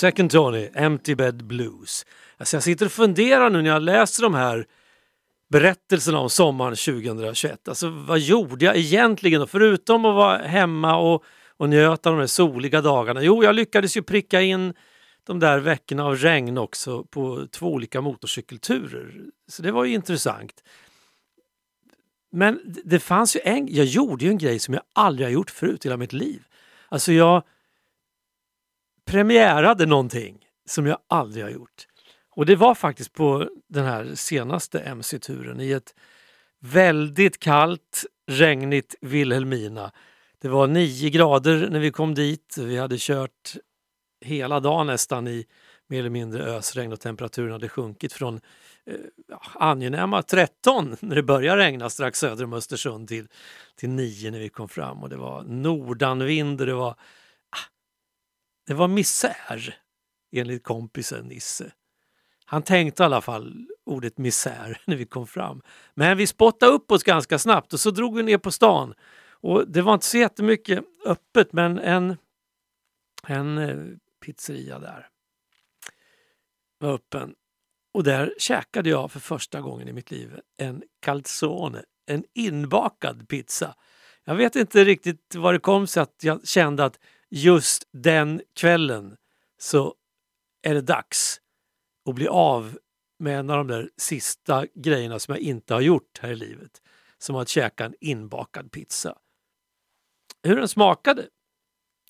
Second 0.03 0.31
Tony, 0.31 0.69
Empty 0.75 1.15
Bed 1.15 1.45
Blues. 1.45 2.07
Alltså 2.37 2.57
jag 2.57 2.63
sitter 2.63 2.87
och 2.87 2.93
funderar 2.93 3.51
nu 3.51 3.63
när 3.63 3.71
jag 3.71 3.83
läser 3.83 4.23
de 4.23 4.35
här 4.35 4.67
berättelserna 5.51 6.19
om 6.19 6.31
sommaren 6.31 6.77
2021. 6.77 7.69
Alltså 7.69 7.89
vad 7.89 8.19
gjorde 8.19 8.65
jag 8.65 8.77
egentligen? 8.77 9.43
Och 9.43 9.51
förutom 9.51 10.05
att 10.05 10.15
vara 10.15 10.37
hemma 10.39 10.97
och, 10.97 11.25
och 11.57 11.69
njöta 11.69 12.11
av 12.11 12.17
de 12.17 12.21
här 12.21 12.27
soliga 12.27 12.81
dagarna. 12.81 13.23
Jo, 13.23 13.45
jag 13.45 13.55
lyckades 13.55 13.97
ju 13.97 14.03
pricka 14.03 14.41
in 14.41 14.75
de 15.27 15.39
där 15.41 15.59
veckorna 15.59 16.05
av 16.05 16.17
regn 16.17 16.59
också 16.59 17.05
på 17.05 17.47
två 17.51 17.73
olika 17.73 18.01
motorcykelturer. 18.01 19.15
Så 19.49 19.63
det 19.63 19.73
var 19.73 19.85
ju 19.85 19.95
intressant. 19.95 20.63
Men 22.33 22.61
det- 22.85 23.01
fanns 23.01 23.37
ju 23.37 23.41
en, 23.45 23.75
jag 23.75 23.87
gjorde 23.87 24.25
ju 24.25 24.31
en 24.31 24.39
grej 24.39 24.59
som 24.59 24.75
jag 24.75 24.83
aldrig 24.93 25.27
har 25.27 25.33
gjort 25.33 25.51
förut 25.51 25.85
i 25.85 25.89
hela 25.89 25.97
mitt 25.97 26.13
liv. 26.13 26.43
Alltså 26.89 27.13
jag 27.13 27.43
premiärade 29.13 29.87
någonting 29.87 30.39
som 30.69 30.87
jag 30.87 30.99
aldrig 31.09 31.45
har 31.45 31.51
gjort. 31.51 31.87
Och 32.31 32.47
det 32.47 32.57
var 32.57 32.75
faktiskt 32.75 33.13
på 33.13 33.49
den 33.69 33.85
här 33.85 34.15
senaste 34.15 34.81
MC-turen 34.81 35.61
i 35.61 35.73
ett 35.73 35.95
väldigt 36.61 37.39
kallt, 37.39 38.05
regnigt 38.31 38.95
Vilhelmina. 39.01 39.93
Det 40.41 40.49
var 40.49 40.67
nio 40.67 41.11
grader 41.11 41.69
när 41.71 41.81
vi 41.81 41.91
kom 41.91 42.15
dit. 42.15 42.57
Vi 42.59 42.79
hade 42.79 42.97
kört 42.99 43.57
hela 44.21 44.61
dagen 44.61 44.87
nästan 44.87 45.29
i 45.29 45.47
mer 45.87 45.99
eller 45.99 46.11
mindre 46.11 46.43
ösregn 46.43 46.93
och 46.93 47.01
temperaturen 47.01 47.53
hade 47.53 47.69
sjunkit 47.69 48.13
från 48.13 48.41
eh, 48.87 48.95
angenäma 49.55 50.23
13 50.23 50.97
när 51.01 51.17
det 51.17 51.23
började 51.23 51.63
regna 51.63 51.91
strax 51.91 52.19
söder 52.19 52.45
om 52.45 52.53
Östersund 52.53 53.09
till, 53.09 53.29
till 53.77 53.91
9 53.91 54.31
när 54.31 54.39
vi 54.39 54.49
kom 54.49 54.69
fram 54.69 55.03
och 55.03 55.09
det 55.09 55.17
var 55.17 55.43
nordanvind 55.43 56.61
och 56.61 56.67
det 56.67 56.75
var, 56.75 56.95
det 58.67 58.75
var 58.75 58.89
misär 58.89 59.79
enligt 60.33 60.65
kompisen 60.65 61.25
Nisse. 61.25 61.73
Han 62.45 62.63
tänkte 62.63 63.03
i 63.03 63.07
alla 63.07 63.21
fall 63.21 63.67
ordet 63.87 64.19
misär 64.19 64.81
när 64.87 64.97
vi 64.97 65.07
kom 65.07 65.27
fram. 65.27 65.63
Men 65.95 66.17
vi 66.17 66.27
spottade 66.27 66.73
upp 66.73 66.93
oss 66.93 67.03
ganska 67.03 67.39
snabbt 67.39 67.73
och 67.73 67.81
så 67.81 67.91
drog 67.91 68.17
vi 68.17 68.23
ner 68.23 68.39
på 68.39 68.51
stan. 68.51 68.95
Och 69.31 69.69
Det 69.69 69.83
var 69.83 69.95
inte 69.95 70.07
så 70.07 70.19
jättemycket 70.19 70.85
öppet 71.05 71.53
men 71.53 71.79
en, 71.79 72.17
en 73.27 73.59
eh, 73.59 73.77
pizzeria 74.25 74.79
där 74.79 75.09
var 76.79 76.95
öppen. 76.95 77.35
Och 77.95 78.05
där 78.05 78.35
käkade 78.39 78.91
jag 78.91 79.13
för 79.13 79.21
första 79.21 79.61
gången 79.61 79.89
i 79.89 79.93
mitt 79.93 80.11
liv 80.11 80.41
en 80.57 80.83
calzone, 81.01 81.83
en 82.07 82.25
inbakad 82.35 83.29
pizza. 83.29 83.75
Jag 84.25 84.35
vet 84.35 84.57
inte 84.57 84.85
riktigt 84.85 85.35
vad 85.35 85.55
det 85.55 85.59
kom 85.59 85.87
sig 85.87 86.03
att 86.03 86.17
jag 86.23 86.49
kände 86.49 86.85
att 86.85 86.99
just 87.35 87.89
den 87.93 88.43
kvällen 88.55 89.17
så 89.59 89.95
är 90.63 90.75
det 90.75 90.81
dags 90.81 91.41
att 92.09 92.15
bli 92.15 92.29
av 92.29 92.79
med 93.19 93.39
en 93.39 93.51
av 93.51 93.57
de 93.57 93.67
där 93.67 93.91
sista 93.97 94.67
grejerna 94.75 95.19
som 95.19 95.35
jag 95.35 95.41
inte 95.41 95.75
har 95.75 95.81
gjort 95.81 96.19
här 96.23 96.31
i 96.31 96.37
livet. 96.37 96.83
Som 97.19 97.37
att 97.37 97.49
käka 97.49 97.85
en 97.85 97.95
inbakad 98.01 98.73
pizza. 98.73 99.19
Hur 100.43 100.57
den 100.57 100.69
smakade? 100.69 101.27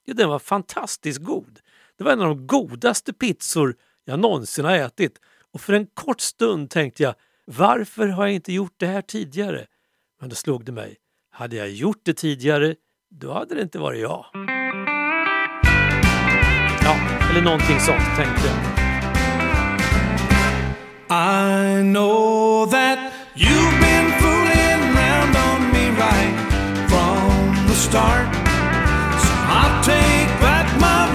Ja, 0.05 0.15
den 0.15 0.29
var 0.29 0.39
fantastiskt 0.39 1.23
god. 1.23 1.61
Det 1.97 2.05
var 2.05 2.13
en 2.13 2.21
av 2.21 2.29
de 2.29 2.47
godaste 2.47 3.13
pizzor 3.13 3.77
jag 4.05 4.19
någonsin 4.19 4.65
har 4.65 4.77
ätit. 4.77 5.21
Och 5.53 5.61
för 5.61 5.73
en 5.73 5.87
kort 5.87 6.21
stund 6.21 6.71
tänkte 6.71 7.03
jag, 7.03 7.15
varför 7.45 8.09
har 8.09 8.27
jag 8.27 8.35
inte 8.35 8.53
gjort 8.53 8.75
det 8.77 8.87
här 8.87 9.03
tidigare? 9.03 9.67
Men 10.21 10.29
då 10.29 10.35
slog 10.35 10.65
det 10.65 10.73
mig, 10.73 10.97
hade 11.31 11.57
jag 11.57 11.71
gjort 11.71 12.01
det 12.03 12.15
tidigare, 12.15 12.77
då 13.11 13.33
hade 13.33 13.55
det 13.55 13.63
inte 13.63 13.79
varit 13.79 14.01
jag. 14.01 14.52
Eller 17.33 17.45
någonting 17.45 17.81
sånt 17.81 18.17
tänkte 18.17 18.47
jag. 18.47 18.57
I 21.11 21.83
know 21.83 22.67
that 22.67 22.99
you've 23.35 23.81
been 23.81 24.13
fooling 24.21 24.97
around 24.97 25.37
on 25.37 25.73
me 25.73 25.91
right 25.91 26.35
from 26.89 27.67
the 27.69 27.75
start. 27.75 28.29
So 29.25 29.33
I'll 29.49 29.83
take 29.83 30.41
back 30.41 30.67
my 30.81 31.12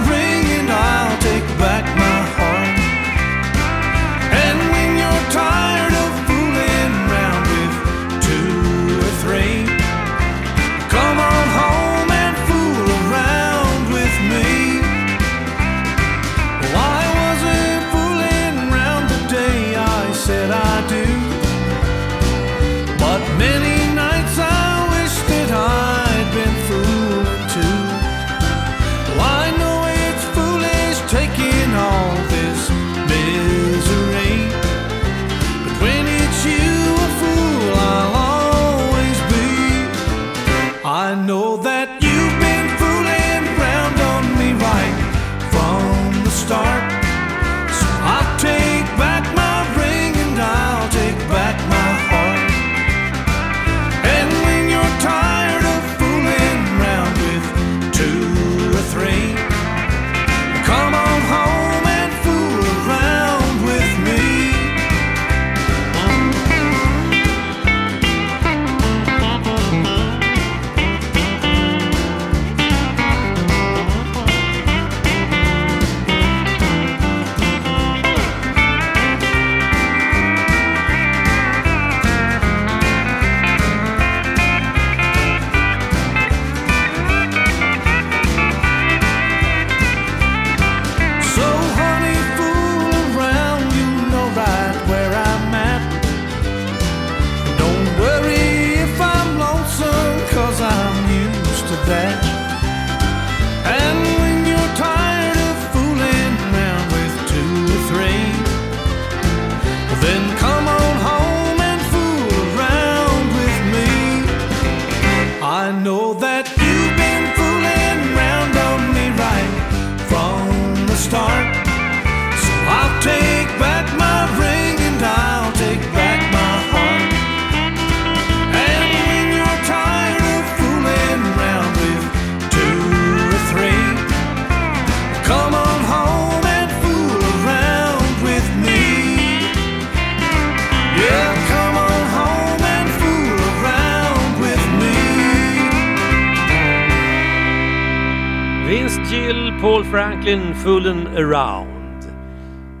Franklin, 149.90 150.54
fooling 150.54 151.06
around. 151.06 152.04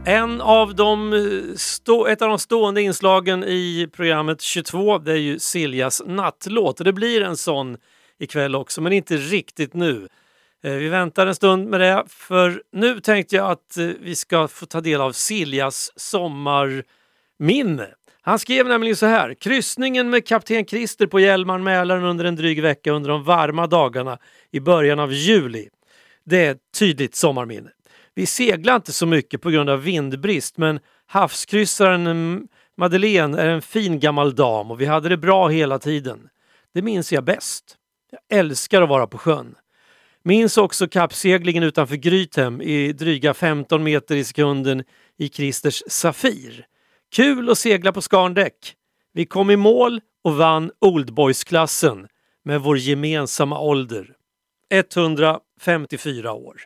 En 0.06 0.40
av 0.40 0.74
de 0.74 1.12
eh, 1.12 1.54
stå, 1.56 2.06
ett 2.06 2.22
av 2.22 2.28
de 2.28 2.38
stående 2.38 2.82
inslagen 2.82 3.44
i 3.44 3.88
programmet 3.92 4.40
22 4.40 4.98
det 4.98 5.12
är 5.12 5.16
ju 5.16 5.38
Siljas 5.38 6.02
nattlåt. 6.06 6.76
Det 6.76 6.92
blir 6.92 7.22
en 7.22 7.36
sån 7.36 7.76
ikväll 8.18 8.54
också, 8.54 8.80
men 8.80 8.92
inte 8.92 9.16
riktigt 9.16 9.74
nu. 9.74 10.08
Eh, 10.64 10.72
vi 10.72 10.88
väntar 10.88 11.26
en 11.26 11.34
stund 11.34 11.68
med 11.68 11.80
det, 11.80 12.04
för 12.08 12.62
nu 12.72 13.00
tänkte 13.00 13.36
jag 13.36 13.50
att 13.50 13.76
eh, 13.76 13.86
vi 14.00 14.14
ska 14.14 14.48
få 14.48 14.66
ta 14.66 14.80
del 14.80 15.00
av 15.00 15.12
Siljas 15.12 15.92
sommarminne. 15.96 17.88
Han 18.20 18.38
skrev 18.38 18.66
nämligen 18.66 18.96
så 18.96 19.06
här. 19.06 19.34
Kryssningen 19.34 20.10
med 20.10 20.26
kapten 20.26 20.66
Christer 20.66 21.06
på 21.06 21.20
Hjälmaren 21.20 21.64
Mälaren 21.64 22.04
under 22.04 22.24
en 22.24 22.36
dryg 22.36 22.62
vecka 22.62 22.92
under 22.92 23.10
de 23.10 23.24
varma 23.24 23.66
dagarna 23.66 24.18
i 24.50 24.60
början 24.60 24.98
av 24.98 25.12
juli. 25.12 25.68
Det 26.28 26.46
är 26.46 26.50
ett 26.50 26.72
tydligt 26.78 27.14
sommarminne. 27.14 27.70
Vi 28.14 28.26
seglade 28.26 28.76
inte 28.76 28.92
så 28.92 29.06
mycket 29.06 29.40
på 29.42 29.50
grund 29.50 29.70
av 29.70 29.82
vindbrist 29.82 30.56
men 30.56 30.80
havskryssaren 31.06 32.48
Madeleine 32.76 33.38
är 33.40 33.48
en 33.48 33.62
fin 33.62 34.00
gammal 34.00 34.34
dam 34.34 34.70
och 34.70 34.80
vi 34.80 34.86
hade 34.86 35.08
det 35.08 35.16
bra 35.16 35.48
hela 35.48 35.78
tiden. 35.78 36.28
Det 36.74 36.82
minns 36.82 37.12
jag 37.12 37.24
bäst. 37.24 37.76
Jag 38.10 38.38
älskar 38.38 38.82
att 38.82 38.88
vara 38.88 39.06
på 39.06 39.18
sjön. 39.18 39.54
Minns 40.22 40.58
också 40.58 40.88
kappseglingen 40.88 41.62
utanför 41.62 41.96
Grythem 41.96 42.62
i 42.62 42.92
dryga 42.92 43.34
15 43.34 43.82
meter 43.82 44.16
i 44.16 44.24
sekunden 44.24 44.84
i 45.18 45.28
Christers 45.28 45.82
Safir. 45.86 46.66
Kul 47.12 47.50
att 47.50 47.58
segla 47.58 47.92
på 47.92 48.02
skarndäck. 48.02 48.74
Vi 49.14 49.26
kom 49.26 49.50
i 49.50 49.56
mål 49.56 50.00
och 50.24 50.36
vann 50.36 50.70
Oldboys-klassen 50.80 52.08
med 52.44 52.60
vår 52.60 52.78
gemensamma 52.78 53.60
ålder. 53.60 54.14
54 55.60 56.32
år. 56.32 56.56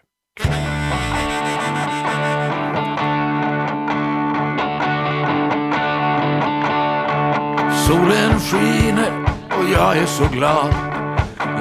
Solen 7.86 8.40
skiner 8.40 9.24
och 9.48 9.70
jag 9.72 9.96
är 9.96 10.06
så 10.06 10.28
glad. 10.32 10.74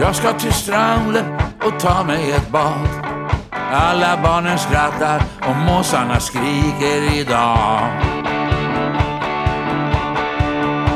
Jag 0.01 0.15
ska 0.15 0.33
till 0.33 0.53
stranden 0.53 1.25
och 1.63 1.79
ta 1.79 2.03
mig 2.03 2.31
ett 2.31 2.51
bad. 2.51 2.87
Alla 3.71 4.19
barnen 4.23 4.57
skrattar 4.57 5.23
och 5.39 5.55
måsarna 5.55 6.19
skriker 6.19 7.19
idag. 7.19 7.79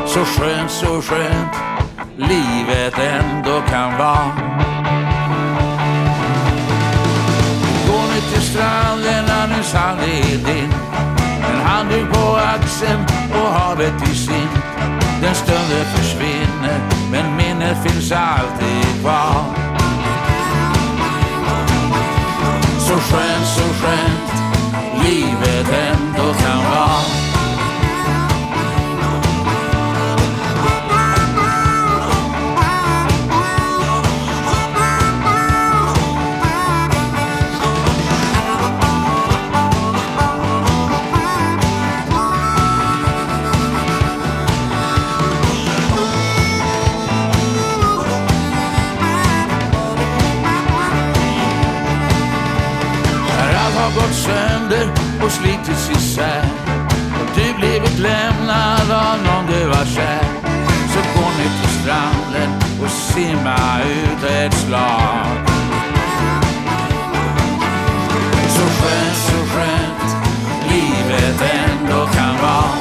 Så 0.07 0.25
skönt, 0.25 0.71
så 0.71 1.01
skönt 1.01 1.55
livet 2.17 2.99
ändå 2.99 3.61
kan 3.61 3.97
vara. 3.97 4.55
Stranden, 9.65 9.97
när 9.97 10.15
är 10.17 10.37
din. 10.37 10.73
En 11.49 11.61
handduk 11.65 12.13
på 12.13 12.35
axeln 12.35 13.05
och 13.31 13.53
havet 13.53 14.09
i 14.11 14.15
sin. 14.15 14.49
Den 15.21 15.35
stunden 15.35 15.85
försvinner, 15.95 16.79
men 17.11 17.35
minnet 17.35 17.77
finns 17.83 18.11
alltid 18.11 19.01
kvar. 19.01 19.43
Så 22.79 22.93
skönt, 22.93 23.47
så 23.47 23.63
skönt 23.63 24.35
livet 25.03 25.67
ändå 25.69 26.33
kan 26.33 26.57
vara. 26.71 27.34
Sönder 54.69 54.91
och 55.25 55.31
slitits 55.31 55.89
isär 55.89 56.45
och 57.21 57.29
du 57.35 57.53
blivit 57.53 57.99
lämnad 57.99 58.91
av 58.91 59.17
någon 59.25 59.45
du 59.47 59.65
var 59.65 59.85
kär 59.85 60.25
så 60.93 60.99
gå 61.15 61.21
ner 61.21 61.51
till 61.61 61.81
stranden 61.81 62.49
och 62.83 62.89
simma 62.89 63.81
ut 63.81 64.23
ett 64.23 64.53
slag. 64.53 65.37
Så 68.49 68.61
skönt, 68.61 69.17
så 69.17 69.55
skönt 69.55 70.15
livet 70.69 71.41
ändå 71.41 72.05
kan 72.05 72.35
vara. 72.41 72.75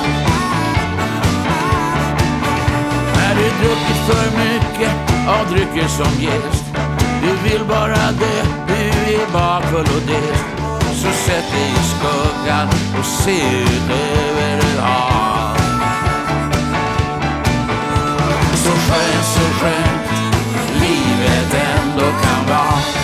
När 3.17 3.35
du 3.35 3.43
druckit 3.43 3.97
för 4.07 4.39
mycket 4.39 4.95
av 5.29 5.55
drycker 5.55 5.89
som 5.89 6.23
gäst 6.23 6.65
Du 7.23 7.51
vill 7.51 7.65
bara 7.69 8.13
dö, 8.13 8.43
du 8.67 9.15
är 9.15 9.33
bakfull 9.33 9.97
och 9.97 10.03
dest 10.07 10.64
så 10.95 11.13
sätt 11.13 11.51
dig 11.53 11.71
i 11.71 11.83
skuggan 11.83 12.69
och 12.99 13.05
se 13.05 13.61
ut 13.63 13.91
över 13.91 14.59
ett 14.59 14.81
hav. 14.81 15.57
Så 18.55 18.71
skönt, 18.71 19.25
så 19.25 19.41
skönt 19.41 20.05
livet 20.81 21.55
ändå 21.55 22.05
kan 22.23 22.47
vara. 22.49 23.04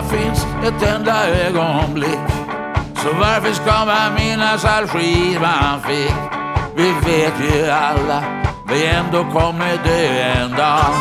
Bara 0.00 0.08
finns 0.08 0.46
ett 0.64 0.82
enda 0.82 1.28
ögonblick. 1.28 2.20
Så 2.94 3.08
varför 3.20 3.52
ska 3.52 3.84
man 3.84 4.14
minnas 4.14 4.64
all 4.64 4.86
skit 4.86 5.40
man 5.40 5.80
fick? 5.80 6.14
Vi 6.76 6.92
vet 6.92 7.34
ju 7.40 7.70
alla 7.70 8.24
vi 8.68 8.86
ändå 8.86 9.24
kommer 9.24 9.76
dö 9.84 10.22
en 10.22 10.50
dag. 10.50 10.94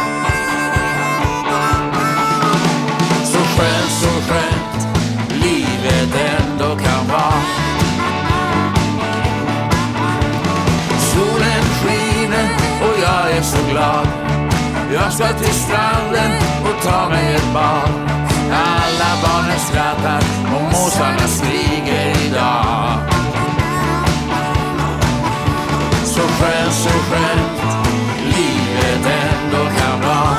Så 3.23 3.39
skönt, 3.39 3.91
så 3.91 4.33
skönt 4.33 4.87
livet 5.43 6.15
ändå 6.39 6.65
kan 6.65 7.07
vara. 7.07 7.41
Solen 10.99 11.63
skiner 11.81 12.49
och 12.81 12.99
jag 13.01 13.37
är 13.37 13.41
så 13.41 13.57
glad. 13.71 14.07
Jag 14.93 15.13
ska 15.13 15.27
till 15.27 15.53
stranden 15.53 16.31
och 16.63 16.83
ta 16.83 17.09
mig 17.09 17.35
ett 17.35 17.53
bad. 17.53 18.08
Alla 18.51 19.11
barnen 19.23 19.59
skrattar 19.59 20.23
och 20.55 20.63
måsarna 20.63 21.27
skriker 21.27 22.25
idag. 22.27 22.99
Så 26.03 26.21
skönt, 26.21 26.73
så 26.73 26.89
skönt 26.89 27.85
livet 28.25 29.05
ändå 29.05 29.65
kan 29.79 30.01
vara. 30.01 30.37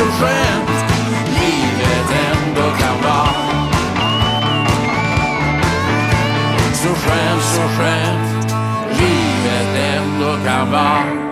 Så 0.00 0.06
skönt 0.06 0.70
livet 1.26 2.10
ändå 2.32 2.70
kan 2.78 3.02
vara 3.02 3.34
Så 6.72 6.88
skönt, 6.88 7.42
så 7.42 7.62
skönt 7.62 8.52
livet 8.98 9.96
ändå 9.96 10.44
kan 10.44 10.70
vara 10.70 11.30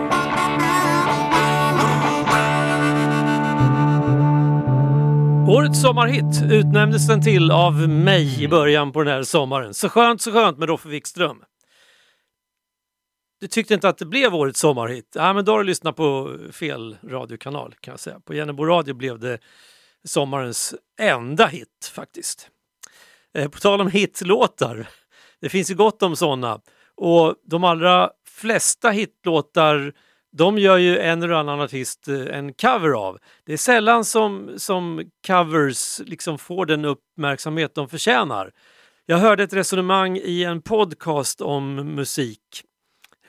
Årets 5.47 5.81
sommarhit 5.81 6.51
utnämndes 6.51 7.07
den 7.07 7.21
till 7.21 7.51
av 7.51 7.73
mig 7.89 8.43
i 8.43 8.47
början 8.47 8.91
på 8.91 9.03
den 9.03 9.13
här 9.13 9.23
sommaren. 9.23 9.73
Så 9.73 9.89
skönt, 9.89 10.21
så 10.21 10.31
skönt 10.31 10.57
med 10.57 10.69
Roffe 10.69 10.89
Wikström 10.89 11.37
du 13.39 13.47
tyckte 13.47 13.73
inte 13.73 13.89
att 13.89 13.97
det 13.97 14.05
blev 14.05 14.35
årets 14.35 14.59
sommarhit? 14.59 15.11
Ja, 15.15 15.33
men 15.33 15.45
då 15.45 15.51
har 15.51 15.59
du 15.59 15.65
lyssnat 15.65 15.95
på 15.95 16.37
fel 16.51 16.97
radiokanal 17.03 17.75
kan 17.79 17.91
jag 17.91 17.99
säga. 17.99 18.19
På 18.19 18.33
Jennebo 18.33 18.65
radio 18.65 18.93
blev 18.93 19.19
det 19.19 19.39
sommarens 20.03 20.75
enda 20.99 21.47
hit 21.47 21.91
faktiskt. 21.93 22.49
Eh, 23.33 23.49
på 23.49 23.59
tal 23.59 23.81
om 23.81 23.87
hitlåtar, 23.87 24.89
det 25.41 25.49
finns 25.49 25.71
ju 25.71 25.75
gott 25.75 26.03
om 26.03 26.15
sådana. 26.15 26.61
Och 26.95 27.35
de 27.43 27.63
allra 27.63 28.11
flesta 28.27 28.89
hitlåtar 28.89 29.93
de 30.31 30.57
gör 30.57 30.77
ju 30.77 30.99
en 30.99 31.23
eller 31.23 31.33
annan 31.33 31.61
artist 31.61 32.07
eh, 32.07 32.37
en 32.37 32.53
cover 32.53 32.89
av. 32.89 33.17
Det 33.45 33.53
är 33.53 33.57
sällan 33.57 34.05
som, 34.05 34.51
som 34.57 35.11
covers 35.27 35.99
liksom 36.05 36.37
får 36.37 36.65
den 36.65 36.85
uppmärksamhet 36.85 37.75
de 37.75 37.89
förtjänar. 37.89 38.51
Jag 39.05 39.17
hörde 39.17 39.43
ett 39.43 39.53
resonemang 39.53 40.17
i 40.17 40.43
en 40.43 40.61
podcast 40.61 41.41
om 41.41 41.75
musik 41.75 42.63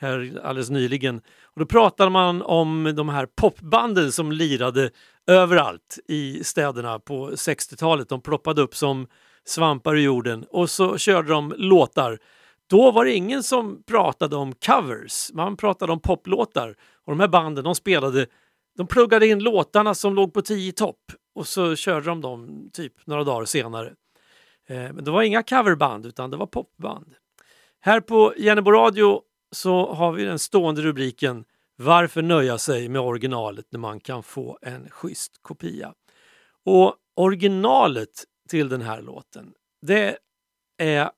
här 0.01 0.39
alldeles 0.43 0.69
nyligen. 0.69 1.17
Och 1.43 1.59
då 1.59 1.65
pratade 1.65 2.11
man 2.11 2.41
om 2.41 2.93
de 2.95 3.09
här 3.09 3.25
popbanden 3.25 4.11
som 4.11 4.31
lirade 4.31 4.89
överallt 5.27 5.99
i 6.07 6.43
städerna 6.43 6.99
på 6.99 7.29
60-talet. 7.29 8.09
De 8.09 8.21
ploppade 8.21 8.61
upp 8.61 8.75
som 8.75 9.07
svampar 9.45 9.95
i 9.95 10.01
jorden 10.01 10.45
och 10.49 10.69
så 10.69 10.97
körde 10.97 11.29
de 11.29 11.53
låtar. 11.57 12.19
Då 12.69 12.91
var 12.91 13.05
det 13.05 13.13
ingen 13.13 13.43
som 13.43 13.83
pratade 13.83 14.35
om 14.35 14.53
covers, 14.53 15.31
man 15.33 15.57
pratade 15.57 15.91
om 15.91 15.99
poplåtar. 15.99 16.75
Och 17.05 17.11
de 17.11 17.19
här 17.19 17.27
banden 17.27 17.63
de 17.63 17.75
spelade, 17.75 18.25
de 18.77 18.87
pluggade 18.87 19.27
in 19.27 19.39
låtarna 19.39 19.93
som 19.93 20.15
låg 20.15 20.33
på 20.33 20.41
10 20.41 20.71
topp 20.71 21.11
och 21.35 21.47
så 21.47 21.75
körde 21.75 22.05
de 22.05 22.21
dem 22.21 22.69
typ 22.73 22.93
några 23.05 23.23
dagar 23.23 23.45
senare. 23.45 23.87
Eh, 24.67 24.93
men 24.93 25.03
det 25.03 25.11
var 25.11 25.21
inga 25.21 25.43
coverband 25.43 26.05
utan 26.05 26.31
det 26.31 26.37
var 26.37 26.45
popband. 26.45 27.13
Här 27.81 27.99
på 27.99 28.33
Jennebo 28.37 28.71
radio 28.71 29.21
så 29.51 29.93
har 29.93 30.11
vi 30.11 30.23
den 30.23 30.39
stående 30.39 30.81
rubriken 30.81 31.45
Varför 31.75 32.21
nöja 32.21 32.57
sig 32.57 32.89
med 32.89 33.01
originalet 33.01 33.65
när 33.69 33.79
man 33.79 33.99
kan 33.99 34.23
få 34.23 34.59
en 34.61 34.89
schysst 34.89 35.39
kopia? 35.41 35.93
Och 36.63 36.95
originalet 37.15 38.23
till 38.49 38.69
den 38.69 38.81
här 38.81 39.01
låten, 39.01 39.53
det 39.81 40.17
är, 40.77 41.11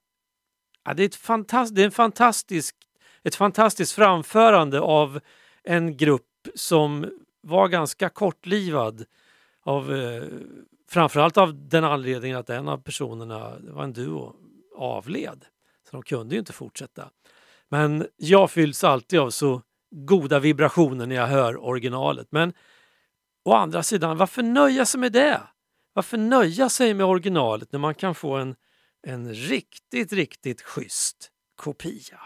ja, 0.83 0.93
det 0.93 1.03
är, 1.03 1.07
ett, 1.07 1.15
fantast, 1.15 1.75
det 1.75 1.81
är 1.81 1.85
en 1.85 1.91
fantastisk, 1.91 2.75
ett 3.23 3.35
fantastiskt 3.35 3.91
framförande 3.91 4.81
av 4.81 5.19
en 5.63 5.97
grupp 5.97 6.47
som 6.55 7.11
var 7.41 7.67
ganska 7.67 8.09
kortlivad 8.09 9.05
av, 9.63 9.93
eh, 9.93 10.23
framförallt 10.89 11.37
av 11.37 11.67
den 11.69 11.83
anledningen 11.83 12.37
att 12.37 12.49
en 12.49 12.67
av 12.67 12.77
personerna, 12.77 13.59
det 13.59 13.71
var 13.71 13.83
en 13.83 13.93
duo, 13.93 14.35
avled. 14.75 15.45
Så 15.89 15.91
de 15.91 16.03
kunde 16.03 16.35
ju 16.35 16.39
inte 16.39 16.53
fortsätta. 16.53 17.09
Men 17.73 18.07
jag 18.17 18.51
fylls 18.51 18.83
alltid 18.83 19.19
av 19.19 19.29
så 19.29 19.61
goda 19.95 20.39
vibrationer 20.39 21.05
när 21.05 21.15
jag 21.15 21.27
hör 21.27 21.65
originalet. 21.65 22.27
Men 22.31 22.53
å 23.45 23.53
andra 23.53 23.83
sidan, 23.83 24.17
varför 24.17 24.43
nöja 24.43 24.85
sig 24.85 24.99
med 24.99 25.11
det? 25.11 25.41
Varför 25.93 26.17
nöja 26.17 26.69
sig 26.69 26.93
med 26.93 27.05
originalet 27.05 27.71
när 27.71 27.79
man 27.79 27.95
kan 27.95 28.15
få 28.15 28.35
en, 28.35 28.55
en 29.07 29.33
riktigt, 29.33 30.13
riktigt 30.13 30.61
schysst 30.61 31.29
kopia? 31.55 32.19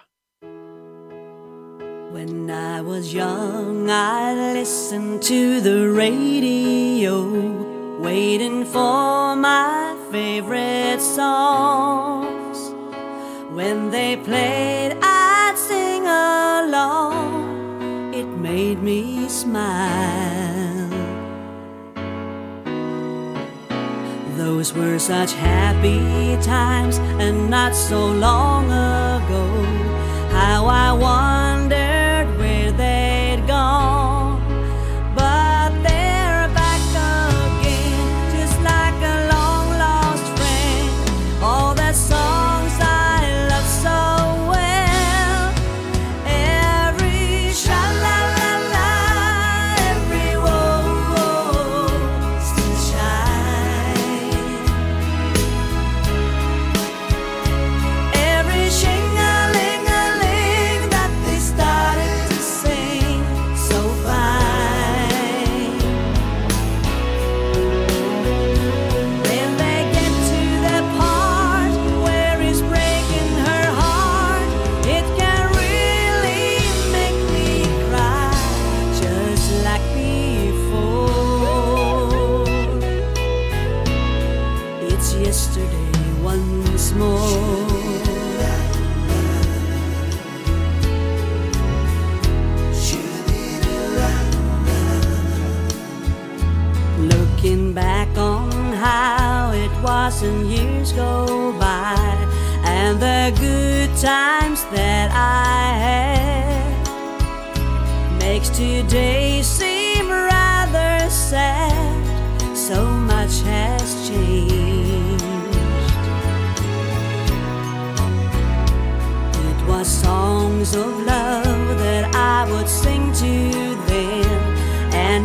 When 2.13 2.49
I 2.49 2.81
was 2.81 3.13
young, 3.13 3.89
I 3.89 4.53
listened 4.53 5.21
to 5.21 5.61
the 5.61 5.87
radio, 5.87 7.21
waiting 8.01 8.65
for 8.65 9.35
my 9.35 9.95
favorite 10.11 11.01
songs. 11.01 12.73
When 13.55 13.91
they 13.91 14.17
played, 14.17 14.97
I 15.01 15.16
made 18.57 18.81
me 18.81 19.29
smile. 19.29 20.89
Those 24.35 24.73
were 24.73 24.97
such 24.97 25.33
happy 25.33 26.01
times, 26.41 26.97
and 27.23 27.51
not 27.51 27.75
so 27.75 28.07
long 28.07 28.65
ago. 28.65 29.45
How 30.31 30.65
I 30.65 30.91
wondered 30.91 31.36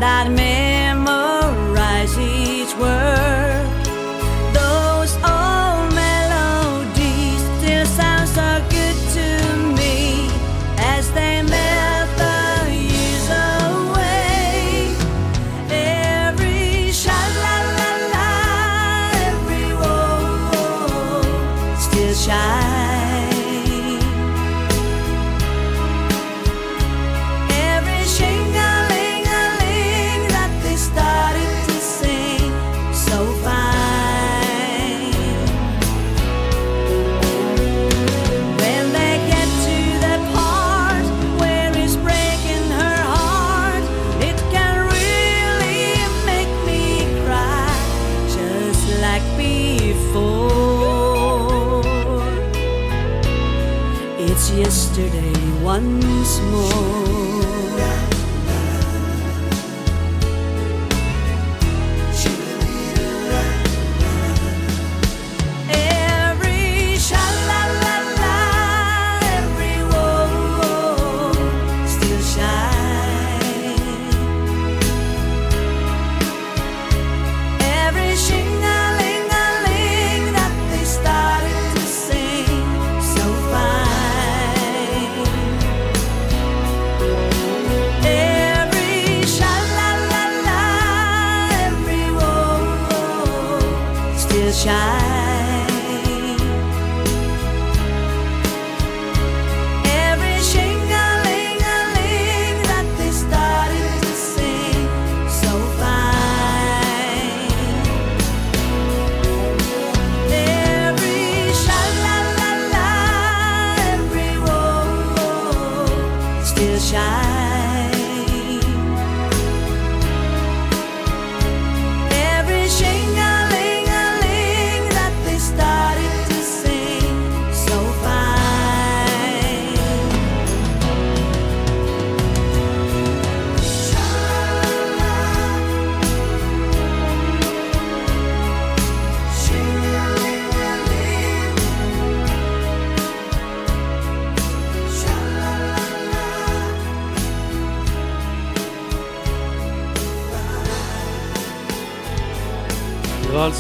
and 0.03 0.05
I'd 0.05 0.72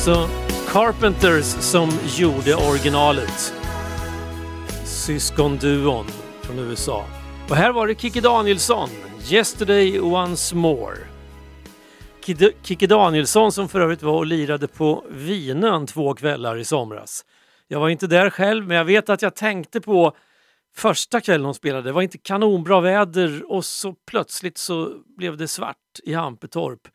alltså 0.09 0.28
Carpenters 0.68 1.44
som 1.44 1.90
gjorde 2.16 2.55
originalet. 2.55 3.55
Syskonduon 4.84 6.07
från 6.42 6.59
USA. 6.59 7.05
Och 7.48 7.57
här 7.57 7.72
var 7.72 7.86
det 7.86 8.00
Kikki 8.00 8.20
Danielsson, 8.20 8.88
Yesterday 9.30 10.00
Once 10.00 10.55
More. 10.57 10.96
Kikki 12.62 12.86
Danielsson 12.86 13.53
som 13.53 13.68
för 13.68 13.80
övrigt 13.80 14.03
var 14.03 14.12
och 14.12 14.26
lirade 14.26 14.68
på 14.68 15.05
Vinön 15.11 15.86
två 15.86 16.14
kvällar 16.14 16.59
i 16.59 16.64
somras. 16.64 17.24
Jag 17.68 17.80
var 17.80 17.88
inte 17.88 18.07
där 18.07 18.30
själv 18.30 18.66
men 18.66 18.76
jag 18.76 18.84
vet 18.84 19.09
att 19.09 19.22
jag 19.22 19.34
tänkte 19.34 19.80
på 19.80 20.16
första 20.74 21.20
kvällen 21.20 21.44
hon 21.44 21.55
spelade. 21.55 21.82
Det 21.82 21.92
var 21.92 22.03
inte 22.03 22.18
kanonbra 22.18 22.80
väder 22.80 23.53
och 23.53 23.64
så 23.64 23.94
plötsligt 24.11 24.59
så 24.59 24.92
blev 25.16 25.36
det 25.36 25.48
svart 25.48 25.76
i 26.03 26.14
Hampetorp 26.14 26.88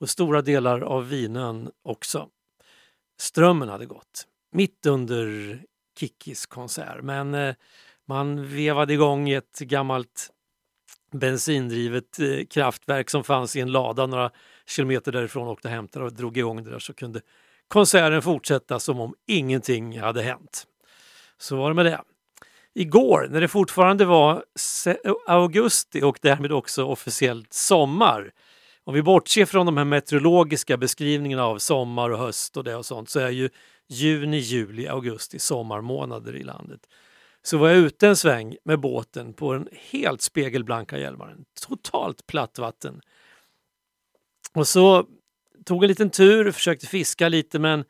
och 0.00 0.08
stora 0.08 0.42
delar 0.42 0.80
av 0.80 1.08
Vinön 1.08 1.70
också. 1.84 2.28
Strömmen 3.18 3.68
hade 3.68 3.86
gått 3.86 4.26
mitt 4.52 4.86
under 4.86 5.58
Kickis 5.98 6.46
konsert 6.46 7.02
men 7.02 7.34
eh, 7.34 7.54
man 8.08 8.48
vevade 8.48 8.92
igång 8.92 9.30
ett 9.30 9.58
gammalt 9.58 10.30
bensindrivet 11.12 12.18
eh, 12.18 12.46
kraftverk 12.50 13.10
som 13.10 13.24
fanns 13.24 13.56
i 13.56 13.60
en 13.60 13.72
lada 13.72 14.06
några 14.06 14.30
kilometer 14.66 15.12
därifrån 15.12 15.46
och 15.46 15.52
åkte 15.52 15.68
och 15.68 15.74
hämtade 15.74 16.04
och 16.04 16.12
drog 16.12 16.36
igång 16.36 16.64
det 16.64 16.70
där 16.70 16.78
så 16.78 16.94
kunde 16.94 17.20
konserten 17.68 18.22
fortsätta 18.22 18.80
som 18.80 19.00
om 19.00 19.14
ingenting 19.26 20.00
hade 20.00 20.22
hänt. 20.22 20.66
Så 21.38 21.56
var 21.56 21.68
det 21.68 21.74
med 21.74 21.86
det. 21.86 22.00
Igår 22.74 23.28
när 23.30 23.40
det 23.40 23.48
fortfarande 23.48 24.04
var 24.04 24.44
eh, 24.86 25.12
augusti 25.26 26.02
och 26.02 26.18
därmed 26.22 26.52
också 26.52 26.84
officiellt 26.84 27.52
sommar 27.52 28.32
om 28.86 28.94
vi 28.94 29.02
bortser 29.02 29.44
från 29.44 29.66
de 29.66 29.76
här 29.76 29.84
meteorologiska 29.84 30.76
beskrivningarna 30.76 31.44
av 31.44 31.58
sommar 31.58 32.10
och 32.10 32.18
höst 32.18 32.56
och 32.56 32.64
det 32.64 32.76
och 32.76 32.86
sånt 32.86 33.08
så 33.08 33.20
är 33.20 33.30
ju 33.30 33.48
juni, 33.88 34.38
juli, 34.38 34.86
augusti 34.86 35.38
sommarmånader 35.38 36.36
i 36.36 36.42
landet. 36.42 36.80
Så 37.42 37.58
var 37.58 37.68
jag 37.68 37.78
ute 37.78 38.08
en 38.08 38.16
sväng 38.16 38.56
med 38.64 38.80
båten 38.80 39.32
på 39.32 39.52
den 39.52 39.68
helt 39.90 40.22
spegelblanka 40.22 40.98
Hjälmaren. 40.98 41.44
Totalt 41.68 42.26
platt 42.26 42.58
vatten. 42.58 43.00
Och 44.54 44.68
så 44.68 45.06
tog 45.64 45.84
en 45.84 45.88
liten 45.88 46.10
tur, 46.10 46.50
försökte 46.50 46.86
fiska 46.86 47.28
lite 47.28 47.58
men 47.58 47.80
äh, 47.80 47.84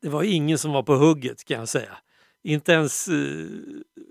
det 0.00 0.08
var 0.08 0.22
ingen 0.22 0.58
som 0.58 0.72
var 0.72 0.82
på 0.82 0.94
hugget 0.94 1.44
kan 1.44 1.58
jag 1.58 1.68
säga. 1.68 1.96
Inte 2.42 2.72
ens 2.72 3.08
eh, 3.08 3.46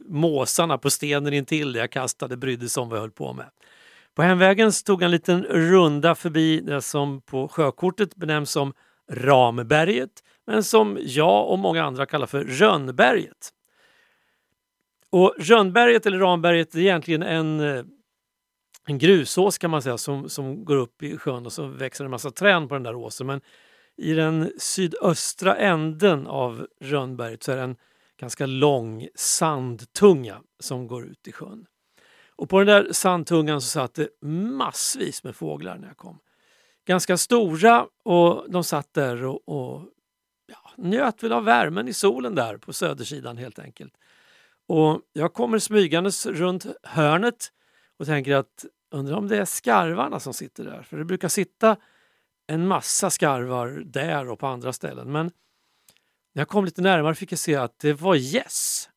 måsarna 0.05 0.77
på 0.77 0.89
stenen 0.89 1.33
intill 1.33 1.73
där 1.73 1.79
jag 1.79 1.91
kastade 1.91 2.37
brydde 2.37 2.69
sig 2.69 2.81
om 2.81 2.89
vad 2.89 2.97
jag 2.97 3.01
höll 3.01 3.11
på 3.11 3.33
med. 3.33 3.49
På 4.15 4.23
hemvägen 4.23 4.71
tog 4.85 5.01
jag 5.01 5.05
en 5.05 5.11
liten 5.11 5.43
runda 5.43 6.15
förbi 6.15 6.59
det 6.59 6.81
som 6.81 7.21
på 7.21 7.47
sjökortet 7.47 8.15
benämns 8.15 8.51
som 8.51 8.73
Ramberget 9.11 10.23
men 10.47 10.63
som 10.63 10.97
jag 11.01 11.49
och 11.49 11.59
många 11.59 11.83
andra 11.83 12.05
kallar 12.05 12.27
för 12.27 12.43
Rönnberget. 12.43 13.49
Och 15.09 15.35
Rönnberget 15.37 16.05
eller 16.05 16.19
Ramberget 16.19 16.75
är 16.75 16.79
egentligen 16.79 17.23
en, 17.23 17.59
eh, 17.59 17.85
en 18.87 18.97
grusås 18.97 19.57
kan 19.57 19.71
man 19.71 19.81
säga 19.81 19.97
som, 19.97 20.29
som 20.29 20.65
går 20.65 20.75
upp 20.75 21.03
i 21.03 21.17
sjön 21.17 21.45
och 21.45 21.53
så 21.53 21.67
växer 21.67 22.05
en 22.05 22.11
massa 22.11 22.31
träd 22.31 22.69
på 22.69 22.75
den 22.75 22.83
där 22.83 22.95
åsen. 22.95 23.27
Men 23.27 23.41
i 23.97 24.13
den 24.13 24.51
sydöstra 24.57 25.55
änden 25.55 26.27
av 26.27 26.67
Rönnberget 26.81 27.43
så 27.43 27.51
är 27.51 27.55
det 27.55 27.63
en 27.63 27.75
ganska 28.19 28.45
lång 28.45 29.07
sandtunga 29.15 30.41
som 30.59 30.87
går 30.87 31.05
ut 31.05 31.27
i 31.27 31.31
sjön. 31.31 31.65
Och 32.35 32.49
på 32.49 32.59
den 32.59 32.67
där 32.67 32.93
sandtungan 32.93 33.61
så 33.61 33.67
satt 33.67 33.93
det 33.93 34.09
massvis 34.27 35.23
med 35.23 35.35
fåglar 35.35 35.77
när 35.77 35.87
jag 35.87 35.97
kom. 35.97 36.19
Ganska 36.87 37.17
stora 37.17 37.87
och 38.03 38.51
de 38.51 38.63
satt 38.63 38.93
där 38.93 39.23
och, 39.23 39.49
och 39.49 39.81
ja, 40.47 40.71
njöt 40.77 41.23
väl 41.23 41.31
av 41.31 41.43
värmen 41.43 41.87
i 41.87 41.93
solen 41.93 42.35
där 42.35 42.57
på 42.57 42.73
södersidan 42.73 43.37
helt 43.37 43.59
enkelt. 43.59 43.93
Och 44.67 45.01
jag 45.13 45.33
kommer 45.33 45.59
smygandes 45.59 46.25
runt 46.25 46.65
hörnet 46.83 47.51
och 47.97 48.05
tänker 48.05 48.35
att 48.35 48.65
undrar 48.91 49.15
om 49.17 49.27
det 49.27 49.37
är 49.37 49.45
skarvarna 49.45 50.19
som 50.19 50.33
sitter 50.33 50.63
där. 50.63 50.81
För 50.81 50.97
det 50.97 51.05
brukar 51.05 51.27
sitta 51.27 51.77
en 52.47 52.67
massa 52.67 53.09
skarvar 53.09 53.83
där 53.85 54.29
och 54.29 54.39
på 54.39 54.47
andra 54.47 54.73
ställen. 54.73 55.11
Men 55.11 55.25
när 56.33 56.41
jag 56.41 56.47
kom 56.47 56.65
lite 56.65 56.81
närmare 56.81 57.15
fick 57.15 57.31
jag 57.31 57.39
se 57.39 57.55
att 57.55 57.79
det 57.79 57.93
var 57.93 58.15
gäss. 58.15 58.89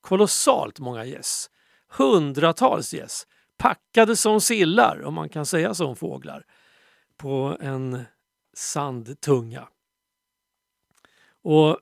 Kolossalt 0.00 0.78
många 0.78 1.04
gäss. 1.04 1.50
Hundratals 1.88 2.94
gäss. 2.94 3.26
Packade 3.58 4.16
som 4.16 4.40
sillar, 4.40 5.02
om 5.04 5.14
man 5.14 5.28
kan 5.28 5.46
säga 5.46 5.74
så 5.74 5.86
om 5.86 5.96
fåglar. 5.96 6.44
På 7.16 7.56
en 7.60 8.04
sandtunga. 8.56 9.68
Och 11.42 11.78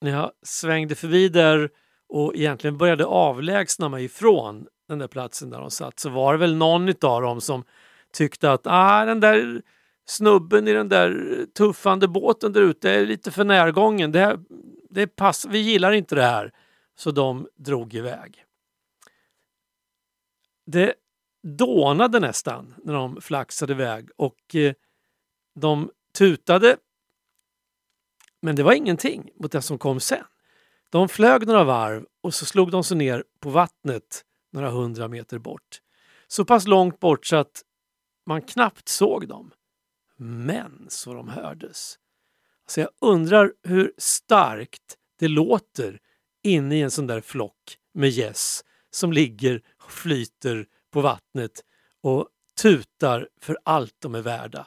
när 0.00 0.10
jag 0.10 0.32
svängde 0.42 0.94
förbi 0.94 1.28
där 1.28 1.70
och 2.08 2.34
egentligen 2.34 2.78
började 2.78 3.06
avlägsna 3.06 3.88
mig 3.88 4.04
ifrån 4.04 4.66
den 4.88 4.98
där 4.98 5.08
platsen 5.08 5.50
där 5.50 5.58
de 5.58 5.70
satt 5.70 5.98
så 5.98 6.10
var 6.10 6.32
det 6.32 6.38
väl 6.38 6.56
någon 6.56 6.88
av 7.02 7.22
dem 7.22 7.40
som 7.40 7.64
tyckte 8.12 8.52
att 8.52 8.60
ah, 8.64 9.04
den 9.04 9.20
där 9.20 9.62
snubben 10.08 10.68
i 10.68 10.72
den 10.72 10.88
där 10.88 11.36
tuffande 11.58 12.08
båten 12.08 12.52
där 12.52 12.60
ute 12.60 12.90
är 12.90 13.06
lite 13.06 13.30
för 13.30 13.44
närgången. 13.44 14.12
Det 14.12 14.18
här, 14.18 14.38
det 14.90 15.06
pass, 15.06 15.46
vi 15.50 15.58
gillar 15.58 15.92
inte 15.92 16.14
det 16.14 16.22
här. 16.22 16.52
Så 16.96 17.10
de 17.10 17.48
drog 17.56 17.94
iväg. 17.94 18.44
Det 20.66 20.94
dånade 21.42 22.20
nästan 22.20 22.74
när 22.84 22.92
de 22.92 23.20
flaxade 23.20 23.72
iväg 23.72 24.08
och 24.16 24.54
eh, 24.54 24.74
de 25.54 25.90
tutade. 26.18 26.76
Men 28.42 28.56
det 28.56 28.62
var 28.62 28.72
ingenting 28.72 29.30
mot 29.34 29.52
det 29.52 29.62
som 29.62 29.78
kom 29.78 30.00
sen. 30.00 30.24
De 30.90 31.08
flög 31.08 31.46
några 31.46 31.64
varv 31.64 32.06
och 32.20 32.34
så 32.34 32.46
slog 32.46 32.70
de 32.70 32.84
sig 32.84 32.96
ner 32.96 33.24
på 33.40 33.50
vattnet 33.50 34.24
några 34.52 34.70
hundra 34.70 35.08
meter 35.08 35.38
bort. 35.38 35.80
Så 36.28 36.44
pass 36.44 36.66
långt 36.66 37.00
bort 37.00 37.26
så 37.26 37.36
att 37.36 37.62
man 38.26 38.42
knappt 38.42 38.88
såg 38.88 39.28
dem. 39.28 39.52
Men 40.16 40.86
så 40.88 41.14
de 41.14 41.28
hördes. 41.28 41.98
Så 42.66 42.80
jag 42.80 42.88
undrar 43.00 43.52
hur 43.62 43.92
starkt 43.98 44.96
det 45.18 45.28
låter 45.28 46.00
inne 46.42 46.76
i 46.76 46.82
en 46.82 46.90
sån 46.90 47.06
där 47.06 47.20
flock 47.20 47.78
med 47.94 48.10
gäss 48.10 48.64
som 48.90 49.12
ligger 49.12 49.62
flyter 49.90 50.66
på 50.90 51.00
vattnet 51.00 51.64
och 52.00 52.28
tutar 52.62 53.28
för 53.40 53.58
allt 53.64 53.94
de 53.98 54.14
är 54.14 54.22
värda. 54.22 54.66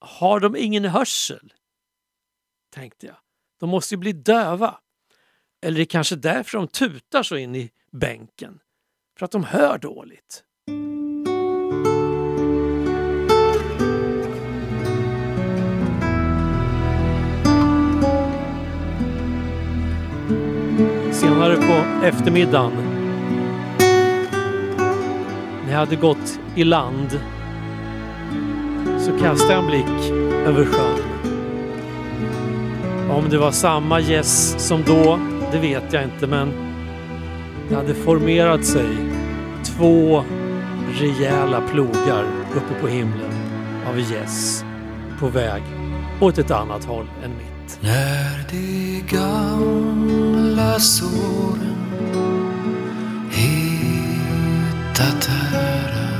Har 0.00 0.40
de 0.40 0.56
ingen 0.56 0.84
hörsel? 0.84 1.52
Tänkte 2.70 3.06
jag. 3.06 3.16
De 3.60 3.70
måste 3.70 3.94
ju 3.94 3.98
bli 3.98 4.12
döva. 4.12 4.80
Eller 5.62 5.76
det 5.76 5.82
är 5.82 5.84
kanske 5.84 6.16
därför 6.16 6.58
de 6.58 6.68
tutar 6.68 7.22
så 7.22 7.36
in 7.36 7.54
i 7.54 7.70
bänken. 7.92 8.60
För 9.18 9.24
att 9.24 9.30
de 9.30 9.44
hör 9.44 9.78
dåligt. 9.78 10.44
Senare 21.12 21.56
på 21.56 22.06
eftermiddagen 22.06 22.87
när 25.68 25.74
jag 25.74 25.80
hade 25.80 25.96
gått 25.96 26.40
i 26.54 26.64
land 26.64 27.20
så 28.98 29.18
kastade 29.18 29.52
jag 29.52 29.62
en 29.62 29.66
blick 29.66 30.12
över 30.46 30.64
sjön. 30.64 30.98
Om 33.10 33.28
det 33.30 33.38
var 33.38 33.50
samma 33.50 34.00
gäss 34.00 34.54
som 34.58 34.82
då, 34.82 35.18
det 35.52 35.58
vet 35.58 35.92
jag 35.92 36.04
inte 36.04 36.26
men 36.26 36.52
det 37.68 37.74
hade 37.74 37.94
formerat 37.94 38.64
sig 38.64 38.96
två 39.64 40.24
rejäla 41.00 41.60
plogar 41.60 42.24
uppe 42.56 42.80
på 42.80 42.88
himlen 42.88 43.32
av 43.90 44.00
gäss 44.00 44.64
på 45.20 45.28
väg 45.28 45.62
åt 46.20 46.38
ett 46.38 46.50
annat 46.50 46.84
håll 46.84 47.06
än 47.24 47.30
mitt. 47.30 47.78
När 47.80 48.46
de 48.50 49.04
gamla 49.08 50.78
såren 50.78 51.78
tatära 54.98 56.10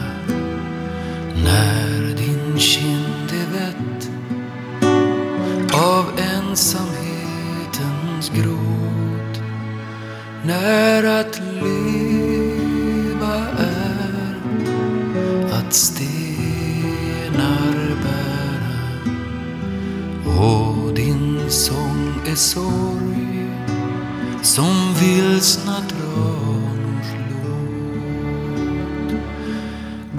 när 1.45 2.15
din 2.17 2.59
kind 2.59 3.33
är 3.33 3.47
vett 3.53 4.11
av 5.75 6.05
ensamhetens 6.19 8.31
gråt 8.35 9.43
när 10.45 11.21
att 11.21 11.41
leva 11.63 13.37
är 13.59 14.37
att 15.53 15.75
stenar 15.75 16.57
bära. 18.03 18.81
Och 20.41 20.95
din 20.95 21.51
sång 21.51 22.13
är 22.27 22.35
sorg 22.35 23.51
som 24.43 24.95
vilsna 24.95 25.83
tranors 25.89 26.48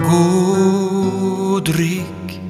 Gå 0.00 1.60
drick 1.64 2.40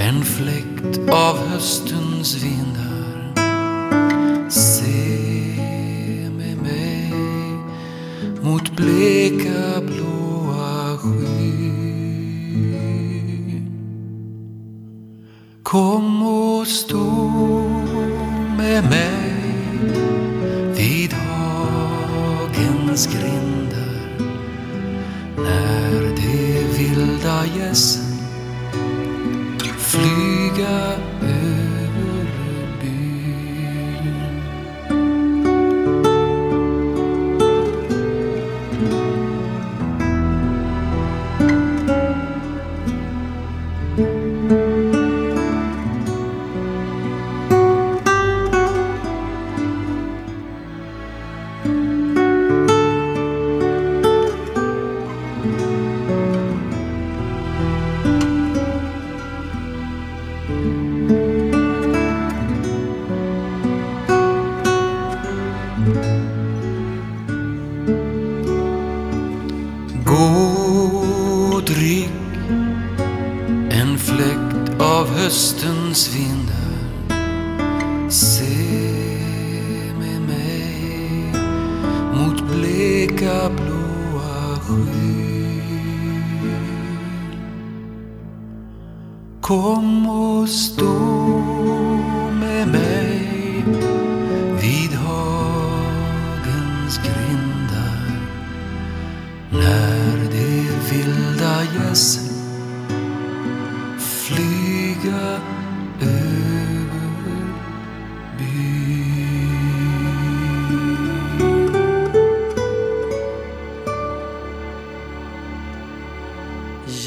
en 0.00 0.24
fläkt 0.24 1.10
av 1.10 1.38
höstens 1.38 2.44
vindar. 2.44 3.34
Se 4.50 4.90
med 6.36 6.56
mig 6.62 7.12
mot 8.42 8.76
bleka 8.76 9.80
blåa 9.80 10.98
skyn. 10.98 11.83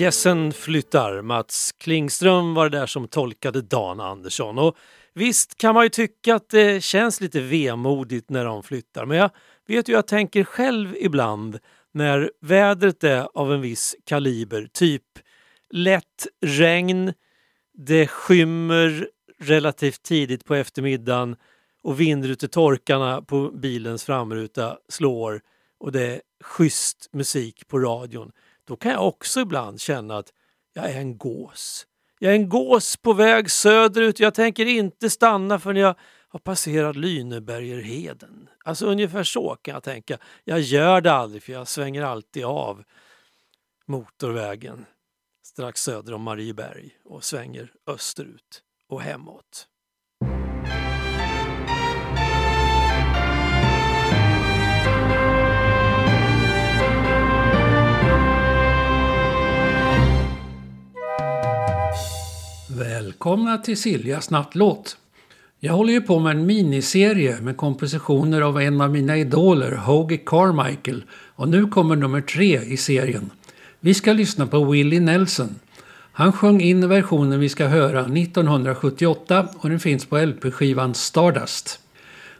Gässen 0.08 0.54
flyttar. 0.54 1.22
Mats 1.22 1.72
Klingström 1.72 2.54
var 2.54 2.70
det 2.70 2.78
där 2.78 2.86
som 2.86 3.08
tolkade 3.08 3.62
Dan 3.62 4.00
Andersson. 4.00 4.58
Och 4.58 4.78
visst 5.14 5.58
kan 5.58 5.74
man 5.74 5.84
ju 5.84 5.90
tycka 5.90 6.36
att 6.36 6.50
det 6.50 6.84
känns 6.84 7.22
lite 7.22 7.42
vemodigt 7.42 8.30
när 8.30 8.46
de 8.46 8.64
flyttar. 8.64 9.06
Men 9.06 9.18
jag 9.18 9.30
vet 9.68 9.90
ju 9.90 9.94
jag 9.94 10.08
tänker 10.08 10.44
själv 10.44 10.96
ibland 11.00 11.60
när 11.94 12.32
vädret 12.42 13.04
är 13.04 13.28
av 13.34 13.54
en 13.54 13.62
viss 13.62 13.96
kaliber. 14.06 14.70
Typ 14.74 15.04
lätt 15.70 16.28
regn, 16.46 17.14
det 17.74 18.08
skymmer 18.08 19.08
relativt 19.40 20.04
tidigt 20.04 20.46
på 20.46 20.56
eftermiddagen 20.56 21.36
och 21.84 22.00
vindrutetorkarna 22.00 23.22
på 23.22 23.52
bilens 23.52 24.04
framruta 24.04 24.78
slår 24.90 25.42
och 25.80 25.92
det 25.92 26.02
är 26.02 26.22
schysst 26.44 27.10
musik 27.12 27.68
på 27.68 27.80
radion. 27.80 28.32
Då 28.68 28.76
kan 28.76 28.92
jag 28.92 29.08
också 29.08 29.40
ibland 29.40 29.82
känna 29.82 30.18
att 30.18 30.34
jag 30.74 30.86
är 30.86 31.00
en 31.00 31.18
gås. 31.18 31.88
Jag 32.20 32.32
är 32.32 32.36
en 32.36 32.50
gås 32.50 32.98
på 32.98 33.14
väg 33.14 33.52
söderut. 33.52 34.20
Jag 34.20 34.34
tänker 34.34 34.66
inte 34.66 35.10
stanna 35.10 35.60
förrän 35.60 35.78
jag 35.78 35.96
har 36.30 36.40
passerat 36.40 36.96
Lynebergerheden. 36.96 38.50
Alltså 38.66 38.86
ungefär 38.86 39.24
så 39.24 39.56
kan 39.62 39.74
jag 39.74 39.84
tänka. 39.84 40.18
Jag 40.44 40.60
gör 40.60 41.02
det 41.02 41.12
aldrig 41.12 41.44
för 41.44 41.54
jag 41.54 41.68
svänger 41.68 42.02
alltid 42.04 42.46
av 42.46 42.84
motorvägen 43.86 44.86
strax 45.44 45.84
söder 45.84 46.14
om 46.14 46.22
Marieberg 46.22 46.98
och 47.06 47.24
svänger 47.24 47.74
österut 47.88 48.64
och 48.88 49.02
hemåt. 49.02 49.68
Välkomna 62.78 63.58
till 63.58 63.78
Siljas 63.78 64.30
nattlåt. 64.30 64.98
Jag 65.60 65.74
håller 65.74 65.94
ju 65.94 66.02
på 66.02 66.20
med 66.20 66.32
en 66.32 66.46
miniserie 66.46 67.42
med 67.42 67.58
kompositioner 67.58 68.42
av 68.42 68.62
en 68.62 68.82
av 68.82 68.92
mina 68.92 69.18
idoler, 69.18 69.72
Hoagy 69.72 70.18
Carmichael. 70.18 71.04
Och 71.36 71.50
nu 71.50 71.68
kommer 71.68 71.96
nummer 71.96 72.22
tre 72.22 72.62
i 72.62 72.78
serien. 72.78 73.30
Vi 73.80 73.94
ska 73.94 74.14
lyssna 74.14 74.48
på 74.48 74.64
Willie 74.64 75.00
Nelson. 75.00 75.56
Han 76.12 76.34
sjöng 76.34 76.62
in 76.62 76.90
versionen 76.90 77.40
vi 77.40 77.50
ska 77.50 77.68
höra 77.68 78.00
1978 78.00 79.48
och 79.58 79.70
den 79.70 79.80
finns 79.80 80.06
på 80.06 80.18
LP-skivan 80.18 80.94
Stardust. 80.94 81.80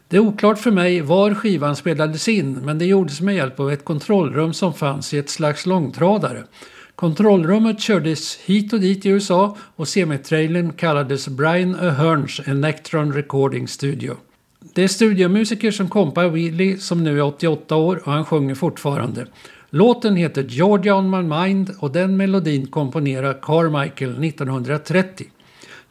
Det 0.08 0.18
är 0.18 0.22
oklart 0.22 0.60
för 0.60 0.72
mig 0.72 1.02
var 1.02 1.34
skivan 1.34 1.76
spelades 1.76 2.28
in 2.28 2.54
men 2.54 2.80
det 2.80 2.86
gjordes 2.86 3.22
med 3.22 3.36
hjälp 3.36 3.60
av 3.60 3.72
ett 3.72 3.86
kontrollrum 3.86 4.54
som 4.54 4.74
fanns 4.74 5.14
i 5.14 5.18
ett 5.18 5.30
slags 5.30 5.66
långtradare. 5.66 6.44
Kontrollrummet 6.98 7.80
kördes 7.80 8.38
hit 8.38 8.74
och 8.74 8.80
dit 8.80 9.06
i 9.06 9.10
USA 9.10 9.58
och 9.76 9.88
semitrailern 9.88 10.74
kallades 10.74 11.28
Brian 11.28 11.76
Ahern's 11.76 12.50
Electron 12.50 13.14
Recording 13.14 13.68
Studio. 13.68 14.18
Det 14.74 14.84
är 14.84 14.88
studiomusiker 14.88 15.72
som 15.72 15.90
kompar 15.90 16.28
Willie 16.28 16.78
som 16.78 17.04
nu 17.04 17.18
är 17.18 17.24
88 17.24 17.76
år 17.76 18.02
och 18.06 18.12
han 18.12 18.26
sjunger 18.26 18.56
fortfarande. 18.56 19.28
Låten 19.70 20.16
heter 20.16 20.44
Georgia 20.44 20.96
on 20.96 21.10
my 21.10 21.22
mind 21.22 21.72
och 21.80 21.92
den 21.92 22.18
melodin 22.18 22.68
komponerar 22.68 23.40
Carmichael 23.42 24.24
1930. 24.24 25.28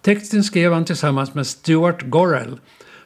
Texten 0.00 0.44
skrev 0.44 0.72
han 0.72 0.84
tillsammans 0.84 1.34
med 1.34 1.46
Stuart 1.46 2.02
Gorrell. 2.02 2.59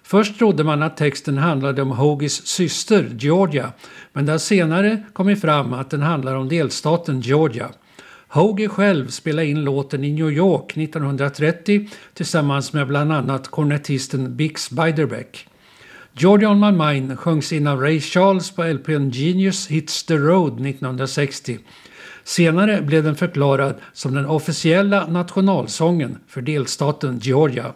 Först 0.03 0.39
trodde 0.39 0.65
man 0.65 0.83
att 0.83 0.97
texten 0.97 1.39
handlade 1.39 1.83
om 1.83 1.91
Hoagies 1.91 2.47
syster 2.47 3.11
Georgia 3.19 3.73
men 4.13 4.27
det 4.27 4.33
har 4.33 4.39
senare 4.39 5.03
kommit 5.13 5.41
fram 5.41 5.73
att 5.73 5.91
den 5.91 6.03
handlar 6.03 6.35
om 6.35 6.49
delstaten 6.49 7.21
Georgia. 7.21 7.71
Hoagie 8.33 8.69
själv 8.69 9.09
spelade 9.09 9.49
in 9.49 9.65
låten 9.65 10.05
i 10.05 10.13
New 10.13 10.31
York 10.31 10.77
1930 10.77 11.89
tillsammans 12.15 12.73
med 12.73 12.87
bland 12.87 13.13
annat 13.13 13.49
kornetisten 13.49 14.37
Bix 14.37 14.71
Beiderbecke. 14.71 15.39
Georgia 16.13 16.51
on 16.51 16.61
my 16.61 16.73
mind 16.73 17.19
sjöngs 17.19 17.53
in 17.53 17.67
av 17.67 17.81
Ray 17.81 18.01
Charles 18.01 18.51
på 18.51 18.65
LPn 18.65 19.11
Genius 19.11 19.69
Hits 19.69 20.05
the 20.05 20.15
Road 20.15 20.53
1960. 20.53 21.59
Senare 22.25 22.83
blev 22.83 23.05
den 23.05 23.17
förklarad 23.17 23.75
som 23.93 24.15
den 24.15 24.27
officiella 24.27 25.07
nationalsången 25.07 26.19
för 26.27 26.43
delstaten 26.43 27.19
Georgia. 27.19 27.73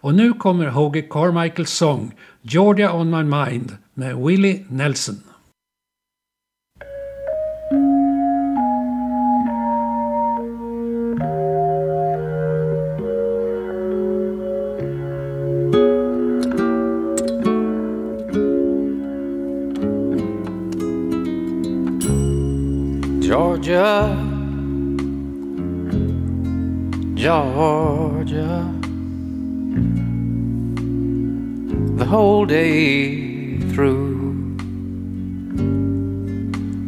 Och 0.00 0.14
nu 0.14 0.32
kommer 0.32 0.66
Hoagie 0.66 1.02
Carmichaels 1.02 1.70
sång 1.70 2.14
Georgia 2.42 2.92
on 2.92 3.10
my 3.10 3.22
mind 3.22 3.76
med 3.94 4.16
Willie 4.16 4.64
Nelson. 4.68 5.22
Georgia, 23.78 24.10
Georgia, 27.14 28.74
the 31.96 32.04
whole 32.04 32.44
day 32.44 33.60
through. 33.72 34.56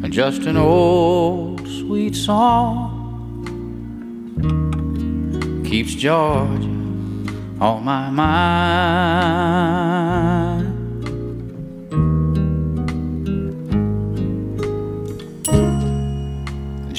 And 0.02 0.12
just 0.12 0.42
an 0.42 0.56
old 0.56 1.60
sweet 1.68 2.16
song 2.16 2.96
keeps 5.64 5.94
Georgia 5.94 6.66
on 7.60 7.84
my 7.84 8.10
mind. 8.10 10.09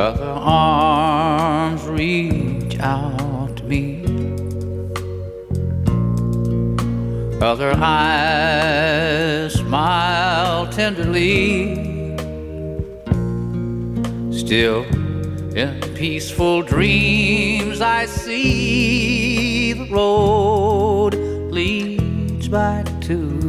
Other 0.00 0.30
arms 0.30 1.84
reach 1.86 2.80
out 2.80 3.54
to 3.58 3.64
me. 3.64 4.02
Other 7.42 7.74
eyes 7.76 9.52
smile 9.52 10.68
tenderly. 10.68 11.74
Still, 14.32 14.84
in 15.54 15.78
peaceful 15.94 16.62
dreams, 16.62 17.82
I 17.82 18.06
see 18.06 19.74
the 19.74 19.84
road 19.84 21.14
leads 21.52 22.48
back 22.48 22.86
to 23.02 23.39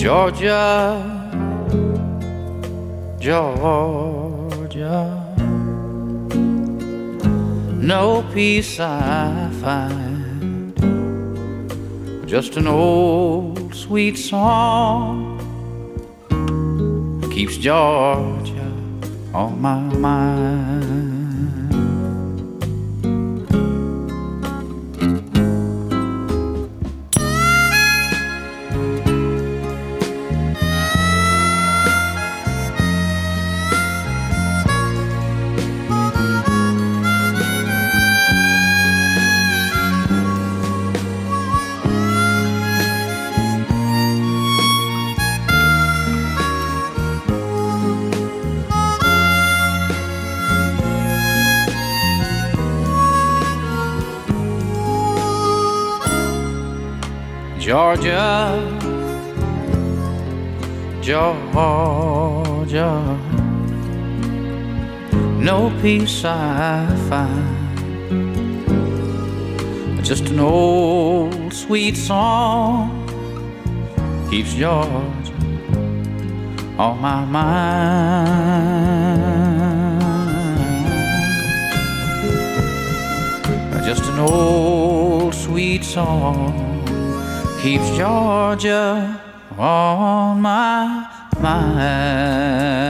Georgia, 0.00 0.96
Georgia, 3.18 5.04
no 7.76 8.24
peace 8.32 8.80
I 8.80 9.50
find, 9.60 10.74
just 12.26 12.56
an 12.56 12.66
old 12.66 13.74
sweet 13.74 14.16
song 14.16 15.36
keeps 17.30 17.58
Georgia 17.58 18.72
on 19.34 19.60
my 19.60 19.80
mind. 19.80 20.89
Georgia, 58.00 58.56
Georgia, 61.02 62.96
no 65.38 65.70
peace 65.82 66.24
I 66.24 66.86
find, 67.10 67.76
just 70.02 70.30
an 70.30 70.40
old 70.40 71.52
sweet 71.52 71.94
song 71.94 73.06
keeps 74.30 74.54
Georgia 74.54 75.04
on 76.78 77.00
my 77.02 77.22
mind. 77.26 78.00
Just 83.84 84.04
an 84.04 84.20
old 84.20 85.34
sweet 85.34 85.84
song 85.84 86.70
keeps 87.62 87.90
Georgia 87.90 89.20
on 89.58 90.40
my 90.40 91.06
mind. 91.38 92.80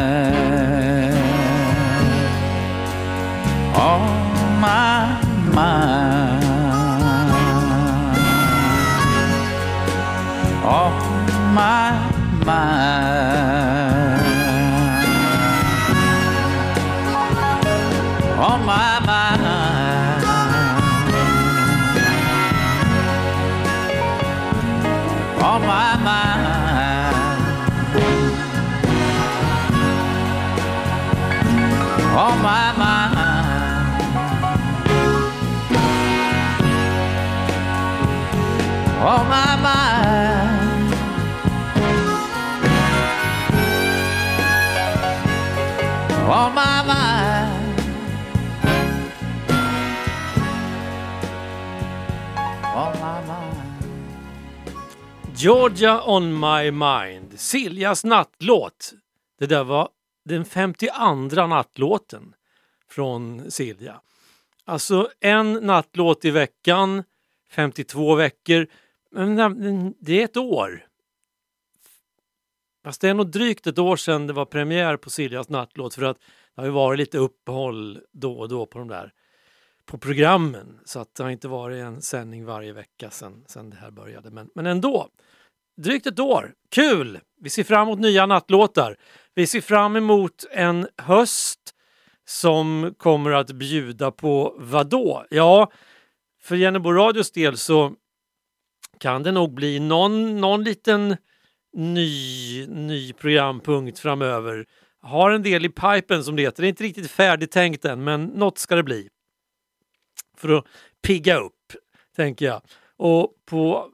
Georgia 55.42 56.02
on 56.06 56.40
my 56.40 56.70
mind, 56.70 57.40
Siljas 57.40 58.04
nattlåt. 58.04 58.92
Det 59.38 59.46
där 59.46 59.64
var 59.64 59.88
den 60.24 60.44
52 60.44 61.46
nattlåten 61.46 62.34
från 62.88 63.50
Silja. 63.50 64.00
Alltså 64.64 65.10
en 65.20 65.52
nattlåt 65.52 66.24
i 66.24 66.30
veckan, 66.30 67.04
52 67.50 68.14
veckor. 68.14 68.66
Men 69.10 69.94
det 70.00 70.20
är 70.20 70.24
ett 70.24 70.36
år. 70.36 70.86
Fast 72.84 73.00
det 73.00 73.08
är 73.08 73.14
nog 73.14 73.30
drygt 73.30 73.66
ett 73.66 73.78
år 73.78 73.96
sedan 73.96 74.26
det 74.26 74.32
var 74.32 74.44
premiär 74.44 74.96
på 74.96 75.10
Siljas 75.10 75.48
nattlåt 75.48 75.94
för 75.94 76.02
att 76.02 76.18
det 76.54 76.60
har 76.60 76.64
ju 76.64 76.72
varit 76.72 76.98
lite 76.98 77.18
uppehåll 77.18 78.00
då 78.12 78.38
och 78.38 78.48
då 78.48 78.66
på 78.66 78.78
de 78.78 78.88
där 78.88 79.12
på 79.86 79.98
programmen 79.98 80.78
så 80.84 81.00
att 81.00 81.14
det 81.14 81.22
har 81.22 81.30
inte 81.30 81.48
varit 81.48 81.84
en 81.84 82.02
sändning 82.02 82.44
varje 82.44 82.72
vecka 82.72 83.10
sedan, 83.10 83.44
sedan 83.46 83.70
det 83.70 83.76
här 83.76 83.90
började. 83.90 84.30
Men, 84.30 84.50
men 84.54 84.66
ändå, 84.66 85.08
drygt 85.76 86.06
ett 86.06 86.18
år. 86.18 86.52
Kul! 86.70 87.20
Vi 87.40 87.50
ser 87.50 87.64
fram 87.64 87.88
emot 87.88 88.00
nya 88.00 88.26
nattlåtar. 88.26 88.96
Vi 89.34 89.46
ser 89.46 89.60
fram 89.60 89.96
emot 89.96 90.44
en 90.50 90.88
höst 90.96 91.60
som 92.28 92.94
kommer 92.98 93.30
att 93.30 93.52
bjuda 93.52 94.10
på 94.10 94.56
vadå? 94.58 95.26
Ja, 95.30 95.72
för 96.42 96.56
Jennebo 96.56 96.92
Radios 96.92 97.32
del 97.32 97.56
så 97.56 97.94
kan 98.98 99.22
det 99.22 99.32
nog 99.32 99.54
bli 99.54 99.80
någon, 99.80 100.40
någon 100.40 100.64
liten 100.64 101.16
ny, 101.72 102.66
ny 102.66 103.12
programpunkt 103.12 103.98
framöver. 103.98 104.66
Har 105.02 105.30
en 105.30 105.42
del 105.42 105.64
i 105.64 105.68
pipen 105.68 106.24
som 106.24 106.36
det 106.36 106.42
heter. 106.42 106.62
Det 106.62 106.66
är 106.66 106.68
inte 106.68 106.84
riktigt 106.84 107.10
färdigtänkt 107.10 107.84
än, 107.84 108.04
men 108.04 108.24
något 108.24 108.58
ska 108.58 108.76
det 108.76 108.82
bli. 108.82 109.08
För 110.40 110.58
att 110.58 110.64
pigga 111.02 111.38
upp, 111.38 111.72
tänker 112.16 112.46
jag. 112.46 112.62
Och 112.96 113.34
på, 113.46 113.90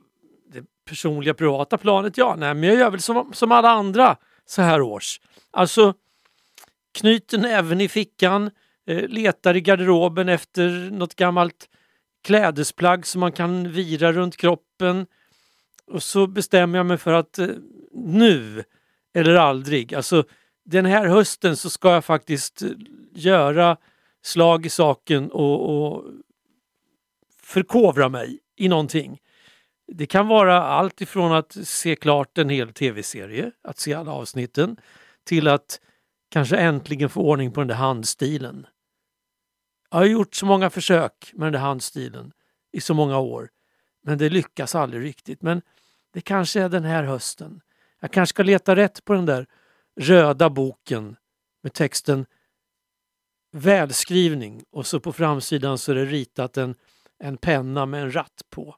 det 0.52 0.64
personliga 0.84 1.34
privata 1.34 1.78
planet, 1.78 2.18
ja, 2.18 2.36
nej, 2.38 2.54
men 2.54 2.68
jag 2.68 2.78
gör 2.78 2.90
väl 2.90 3.00
som, 3.00 3.32
som 3.32 3.52
alla 3.52 3.70
andra 3.70 4.16
så 4.46 4.62
här 4.62 4.80
års. 4.80 5.20
Alltså 5.50 5.94
knyter 6.98 7.38
näven 7.38 7.80
i 7.80 7.88
fickan, 7.88 8.50
eh, 8.86 9.08
letar 9.08 9.56
i 9.56 9.60
garderoben 9.60 10.28
efter 10.28 10.90
något 10.90 11.14
gammalt 11.14 11.68
klädesplagg 12.24 13.06
som 13.06 13.20
man 13.20 13.32
kan 13.32 13.72
vira 13.72 14.12
runt 14.12 14.36
kroppen. 14.36 15.06
Och 15.86 16.02
så 16.02 16.26
bestämmer 16.26 16.78
jag 16.78 16.86
mig 16.86 16.96
för 16.96 17.12
att 17.12 17.38
eh, 17.38 17.48
nu 17.92 18.64
eller 19.14 19.34
aldrig, 19.34 19.94
alltså 19.94 20.24
den 20.64 20.86
här 20.86 21.06
hösten 21.06 21.56
så 21.56 21.70
ska 21.70 21.92
jag 21.92 22.04
faktiskt 22.04 22.62
eh, 22.62 22.68
göra 23.14 23.76
slag 24.22 24.66
i 24.66 24.70
saken 24.70 25.30
och, 25.30 25.94
och 25.94 26.04
förkovra 27.46 28.08
mig 28.08 28.38
i 28.56 28.68
någonting. 28.68 29.18
Det 29.92 30.06
kan 30.06 30.28
vara 30.28 30.62
allt 30.62 31.00
ifrån 31.00 31.32
att 31.32 31.52
se 31.52 31.96
klart 31.96 32.38
en 32.38 32.48
hel 32.48 32.72
tv-serie, 32.72 33.50
att 33.62 33.78
se 33.78 33.94
alla 33.94 34.12
avsnitten, 34.12 34.76
till 35.24 35.48
att 35.48 35.80
kanske 36.30 36.56
äntligen 36.56 37.10
få 37.10 37.20
ordning 37.20 37.52
på 37.52 37.60
den 37.60 37.68
där 37.68 37.74
handstilen. 37.74 38.66
Jag 39.90 39.98
har 39.98 40.04
gjort 40.04 40.34
så 40.34 40.46
många 40.46 40.70
försök 40.70 41.30
med 41.32 41.46
den 41.46 41.52
där 41.52 41.60
handstilen 41.60 42.32
i 42.72 42.80
så 42.80 42.94
många 42.94 43.18
år, 43.18 43.48
men 44.02 44.18
det 44.18 44.28
lyckas 44.28 44.74
aldrig 44.74 45.02
riktigt. 45.02 45.42
Men 45.42 45.62
det 46.12 46.20
kanske 46.20 46.62
är 46.62 46.68
den 46.68 46.84
här 46.84 47.02
hösten. 47.02 47.60
Jag 48.00 48.12
kanske 48.12 48.34
ska 48.34 48.42
leta 48.42 48.76
rätt 48.76 49.04
på 49.04 49.12
den 49.12 49.26
där 49.26 49.46
röda 50.00 50.50
boken 50.50 51.16
med 51.62 51.72
texten 51.72 52.26
välskrivning 53.52 54.64
och 54.70 54.86
så 54.86 55.00
på 55.00 55.12
framsidan 55.12 55.78
så 55.78 55.92
är 55.92 55.96
det 55.96 56.04
ritat 56.04 56.56
en, 56.56 56.74
en 57.18 57.36
penna 57.36 57.86
med 57.86 58.02
en 58.02 58.14
ratt 58.14 58.42
på 58.50 58.76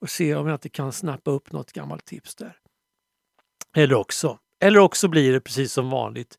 och 0.00 0.10
se 0.10 0.34
om 0.34 0.46
jag 0.46 0.54
inte 0.54 0.68
kan 0.68 0.92
snappa 0.92 1.30
upp 1.30 1.52
något 1.52 1.72
gammalt 1.72 2.04
tips 2.04 2.34
där. 2.34 2.56
Eller 3.76 3.94
också, 3.94 4.38
eller 4.60 4.78
också 4.78 5.08
blir 5.08 5.32
det 5.32 5.40
precis 5.40 5.72
som 5.72 5.90
vanligt. 5.90 6.38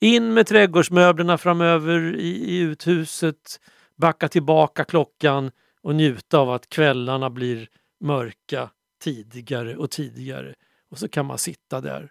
In 0.00 0.34
med 0.34 0.46
trädgårdsmöblerna 0.46 1.38
framöver 1.38 2.16
i, 2.16 2.28
i 2.28 2.58
uthuset, 2.58 3.60
backa 3.96 4.28
tillbaka 4.28 4.84
klockan 4.84 5.50
och 5.82 5.94
njuta 5.94 6.38
av 6.38 6.50
att 6.50 6.68
kvällarna 6.68 7.30
blir 7.30 7.68
mörka 8.00 8.70
tidigare 9.02 9.76
och 9.76 9.90
tidigare. 9.90 10.54
Och 10.90 10.98
så 10.98 11.08
kan 11.08 11.26
man 11.26 11.38
sitta 11.38 11.80
där 11.80 12.10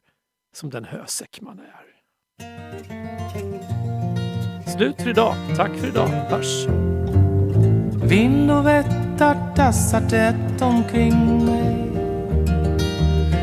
som 0.56 0.70
den 0.70 0.86
hösäck 0.86 1.42
man 1.42 1.60
är. 1.60 1.86
Slut 4.78 5.02
för 5.02 5.10
idag. 5.10 5.36
Tack 5.56 5.78
för 5.78 5.88
idag. 5.88 6.08
Hörs! 6.08 6.68
Vind 8.08 8.52
och 8.52 8.66
vättar 8.66 9.56
tassar 9.56 10.02
tätt 10.10 10.62
omkring 10.62 11.46
mig. 11.46 11.92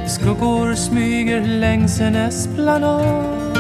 Skuggor 0.07 0.75
smyger 0.75 1.41
längs 1.41 2.01
en 2.01 2.17
esplanad. 2.17 3.59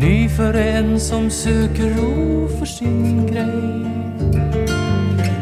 Ny 0.00 0.28
för 0.28 0.54
en 0.54 1.00
som 1.00 1.30
söker 1.30 1.90
ro 1.90 2.48
för 2.58 2.66
sin 2.66 3.26
grej. 3.26 3.86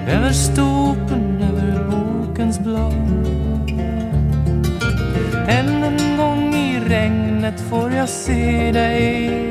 Över 0.08 0.32
stopen, 0.32 1.42
över 1.42 1.90
bokens 1.90 2.58
blad. 2.58 2.94
Än 5.48 5.84
en 5.84 6.16
gång 6.16 6.54
i 6.54 6.80
regnet 6.88 7.60
får 7.60 7.92
jag 7.92 8.08
se 8.08 8.72
dig 8.72 9.46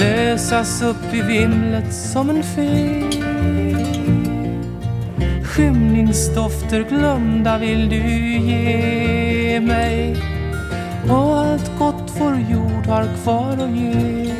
lösas 0.00 0.82
upp 0.82 1.14
i 1.14 1.22
vimlet 1.22 1.94
som 1.94 2.30
en 2.30 2.42
fe 2.42 3.10
Skymningsdofter 5.44 6.84
glömda 6.88 7.58
vill 7.58 7.88
du 7.88 8.08
ge 8.38 9.60
mig. 9.60 10.16
Och 11.10 11.38
allt 11.38 11.78
gott 11.78 12.12
vår 12.18 12.34
jord 12.50 12.86
har 12.86 13.06
kvar 13.22 13.52
att 13.52 13.76
ge. 13.76 14.32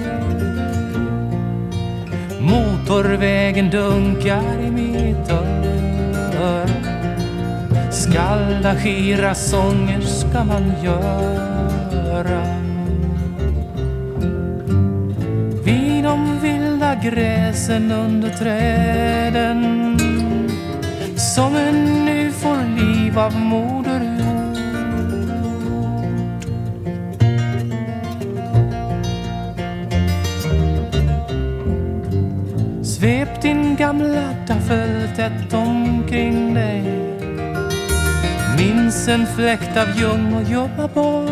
Motorvägen 2.41 3.71
dunkar 3.71 4.61
i 4.67 4.71
mitt 4.71 5.31
öra. 5.31 6.67
Skallda 7.91 8.75
skira 8.75 9.35
sånger 9.35 10.01
ska 10.01 10.45
man 10.45 10.73
göra. 10.83 11.70
Gräsen 17.03 17.93
under 17.93 18.31
träden. 18.31 19.99
Som 21.17 21.57
ännu 21.57 22.33
får 22.33 22.57
liv 22.79 23.19
av 23.19 23.37
moder 23.37 24.01
jord. 24.19 24.41
Svep 32.85 33.43
din 33.43 33.77
gamla 33.77 34.35
daffel 34.49 35.09
tätt 35.17 35.55
omkring 35.55 36.55
dig. 36.55 36.83
Minns 38.59 39.09
en 39.09 39.27
fläkt 39.27 39.77
av 39.77 40.01
ljung 40.01 40.35
och 40.35 40.51
jobba 40.51 40.89
bort. 40.89 41.31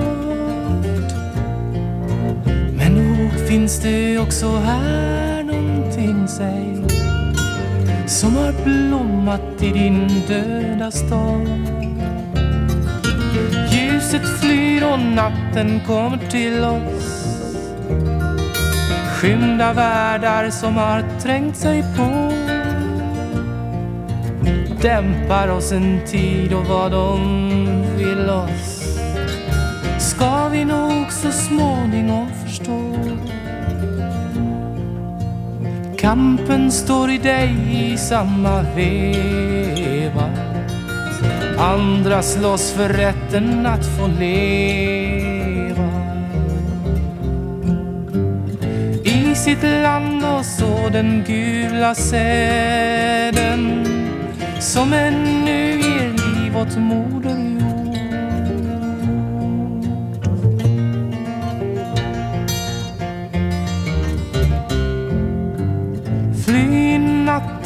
Men 2.77 2.95
nog 2.95 3.49
finns 3.49 3.81
det 3.81 4.19
också 4.19 4.57
här 4.57 5.38
någonting, 5.99 6.29
sig 6.29 6.85
som 8.07 8.37
har 8.37 8.65
blommat 8.65 9.63
i 9.63 9.71
din 9.71 10.23
döda 10.29 10.91
stad. 10.91 11.49
Ljuset 13.71 14.41
flyr 14.41 14.85
och 14.93 15.01
natten 15.01 15.81
kommer 15.87 16.19
till 16.31 16.65
oss. 16.65 17.25
Skymda 19.17 19.73
världar 19.73 20.51
som 20.51 20.77
har 20.77 21.05
trängt 21.21 21.57
sig 21.57 21.83
på. 21.97 22.33
Dämpar 24.83 25.49
oss 25.49 25.73
en 25.73 26.01
tid 26.07 26.53
och 26.53 26.67
vad 26.67 26.93
de 26.93 27.19
vill 27.97 28.31
oss. 28.31 28.99
Ska 29.99 30.49
vi 30.49 30.65
nog 30.65 31.13
så 31.13 31.31
småningom 31.33 32.29
Kampen 36.09 36.73
står 36.73 37.11
i 37.11 37.19
dig 37.19 37.53
i 37.71 37.97
samma 37.97 38.63
veva. 38.63 40.31
Andra 41.59 42.23
slåss 42.23 42.73
för 42.73 42.89
rätten 42.89 43.67
att 43.67 43.87
få 43.87 44.07
leva. 44.07 45.89
I 49.05 49.35
sitt 49.35 49.63
land 49.63 50.25
och 50.25 50.45
så 50.45 50.89
den 50.93 51.25
gula 51.27 51.95
säden 51.95 53.87
som 54.61 54.93
ännu 54.93 55.71
ger 55.71 56.09
liv 56.09 56.57
åt 56.57 56.77
moder 56.77 57.28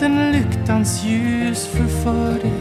natten 0.02 0.32
lyktans 0.32 1.04
ljus 1.04 1.66
förför 1.66 2.32
dig 2.32 2.52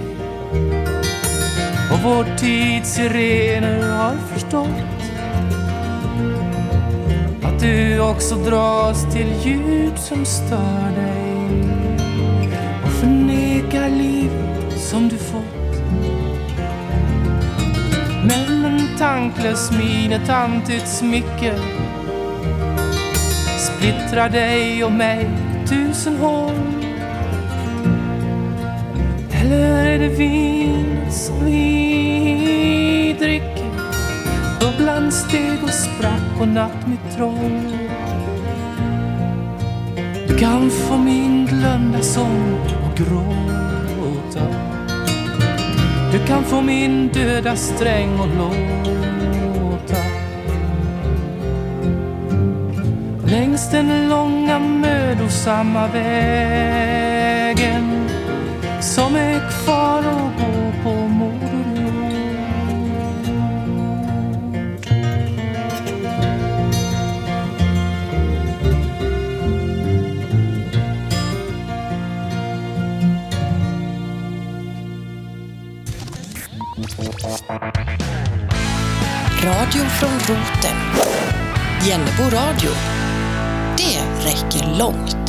och 1.92 2.00
vår 2.04 2.38
tids 2.38 2.94
sirener 2.94 3.98
har 3.98 4.16
förstått 4.34 4.68
att 7.44 7.60
du 7.60 8.00
också 8.00 8.36
dras 8.36 9.14
till 9.14 9.28
ljud 9.44 9.98
som 9.98 10.26
stör 10.26 10.92
dig 10.96 11.64
och 12.86 12.92
förnekar 12.92 13.90
livet 13.90 14.82
som 14.82 15.10
du 15.10 15.18
fått. 15.18 15.82
Men 18.28 18.66
en 18.66 18.98
tanklös 18.98 19.72
min, 19.72 20.12
ett 20.12 20.30
antytt 20.30 20.88
smycke 20.88 21.60
splittrar 23.58 24.30
dig 24.30 24.84
och 24.84 24.92
mig 24.92 25.30
i 25.64 25.68
tusen 25.68 26.18
hål. 26.18 26.81
Eller 29.52 29.86
är 29.86 30.00
det 30.00 30.08
vinet 30.08 31.14
som 31.14 31.46
vi 31.46 33.16
dricker? 33.20 33.66
Bubblan 34.60 35.12
steg 35.12 35.64
och 35.64 35.70
sprack 35.70 36.42
och 36.42 36.48
natt 36.48 36.88
mitt 36.88 37.16
troll. 37.16 37.78
Du 40.28 40.38
kan 40.38 40.70
få 40.70 40.98
min 40.98 41.46
glömda 41.46 42.02
sång 42.02 42.60
och 42.84 42.98
gråta. 42.98 44.48
Du 46.12 46.28
kan 46.28 46.44
få 46.44 46.62
min 46.62 47.08
döda 47.08 47.56
sträng 47.56 48.20
och 48.20 48.28
låta. 48.38 50.02
Längs 53.26 53.72
den 53.72 54.10
långa 54.10 54.60
mödosamma 54.60 55.88
vägen 55.88 57.11
som 58.82 59.16
är 59.16 59.50
kvar 59.50 59.98
och 59.98 60.32
gå 60.42 60.74
på 60.84 61.08
Moder 61.08 61.82
Jord. 61.82 61.92
Radio 79.44 79.86
från 79.90 80.20
roten. 80.20 80.76
Jennebo 81.88 82.24
radio. 82.24 82.72
Det 83.78 84.26
räcker 84.26 84.78
långt. 84.80 85.21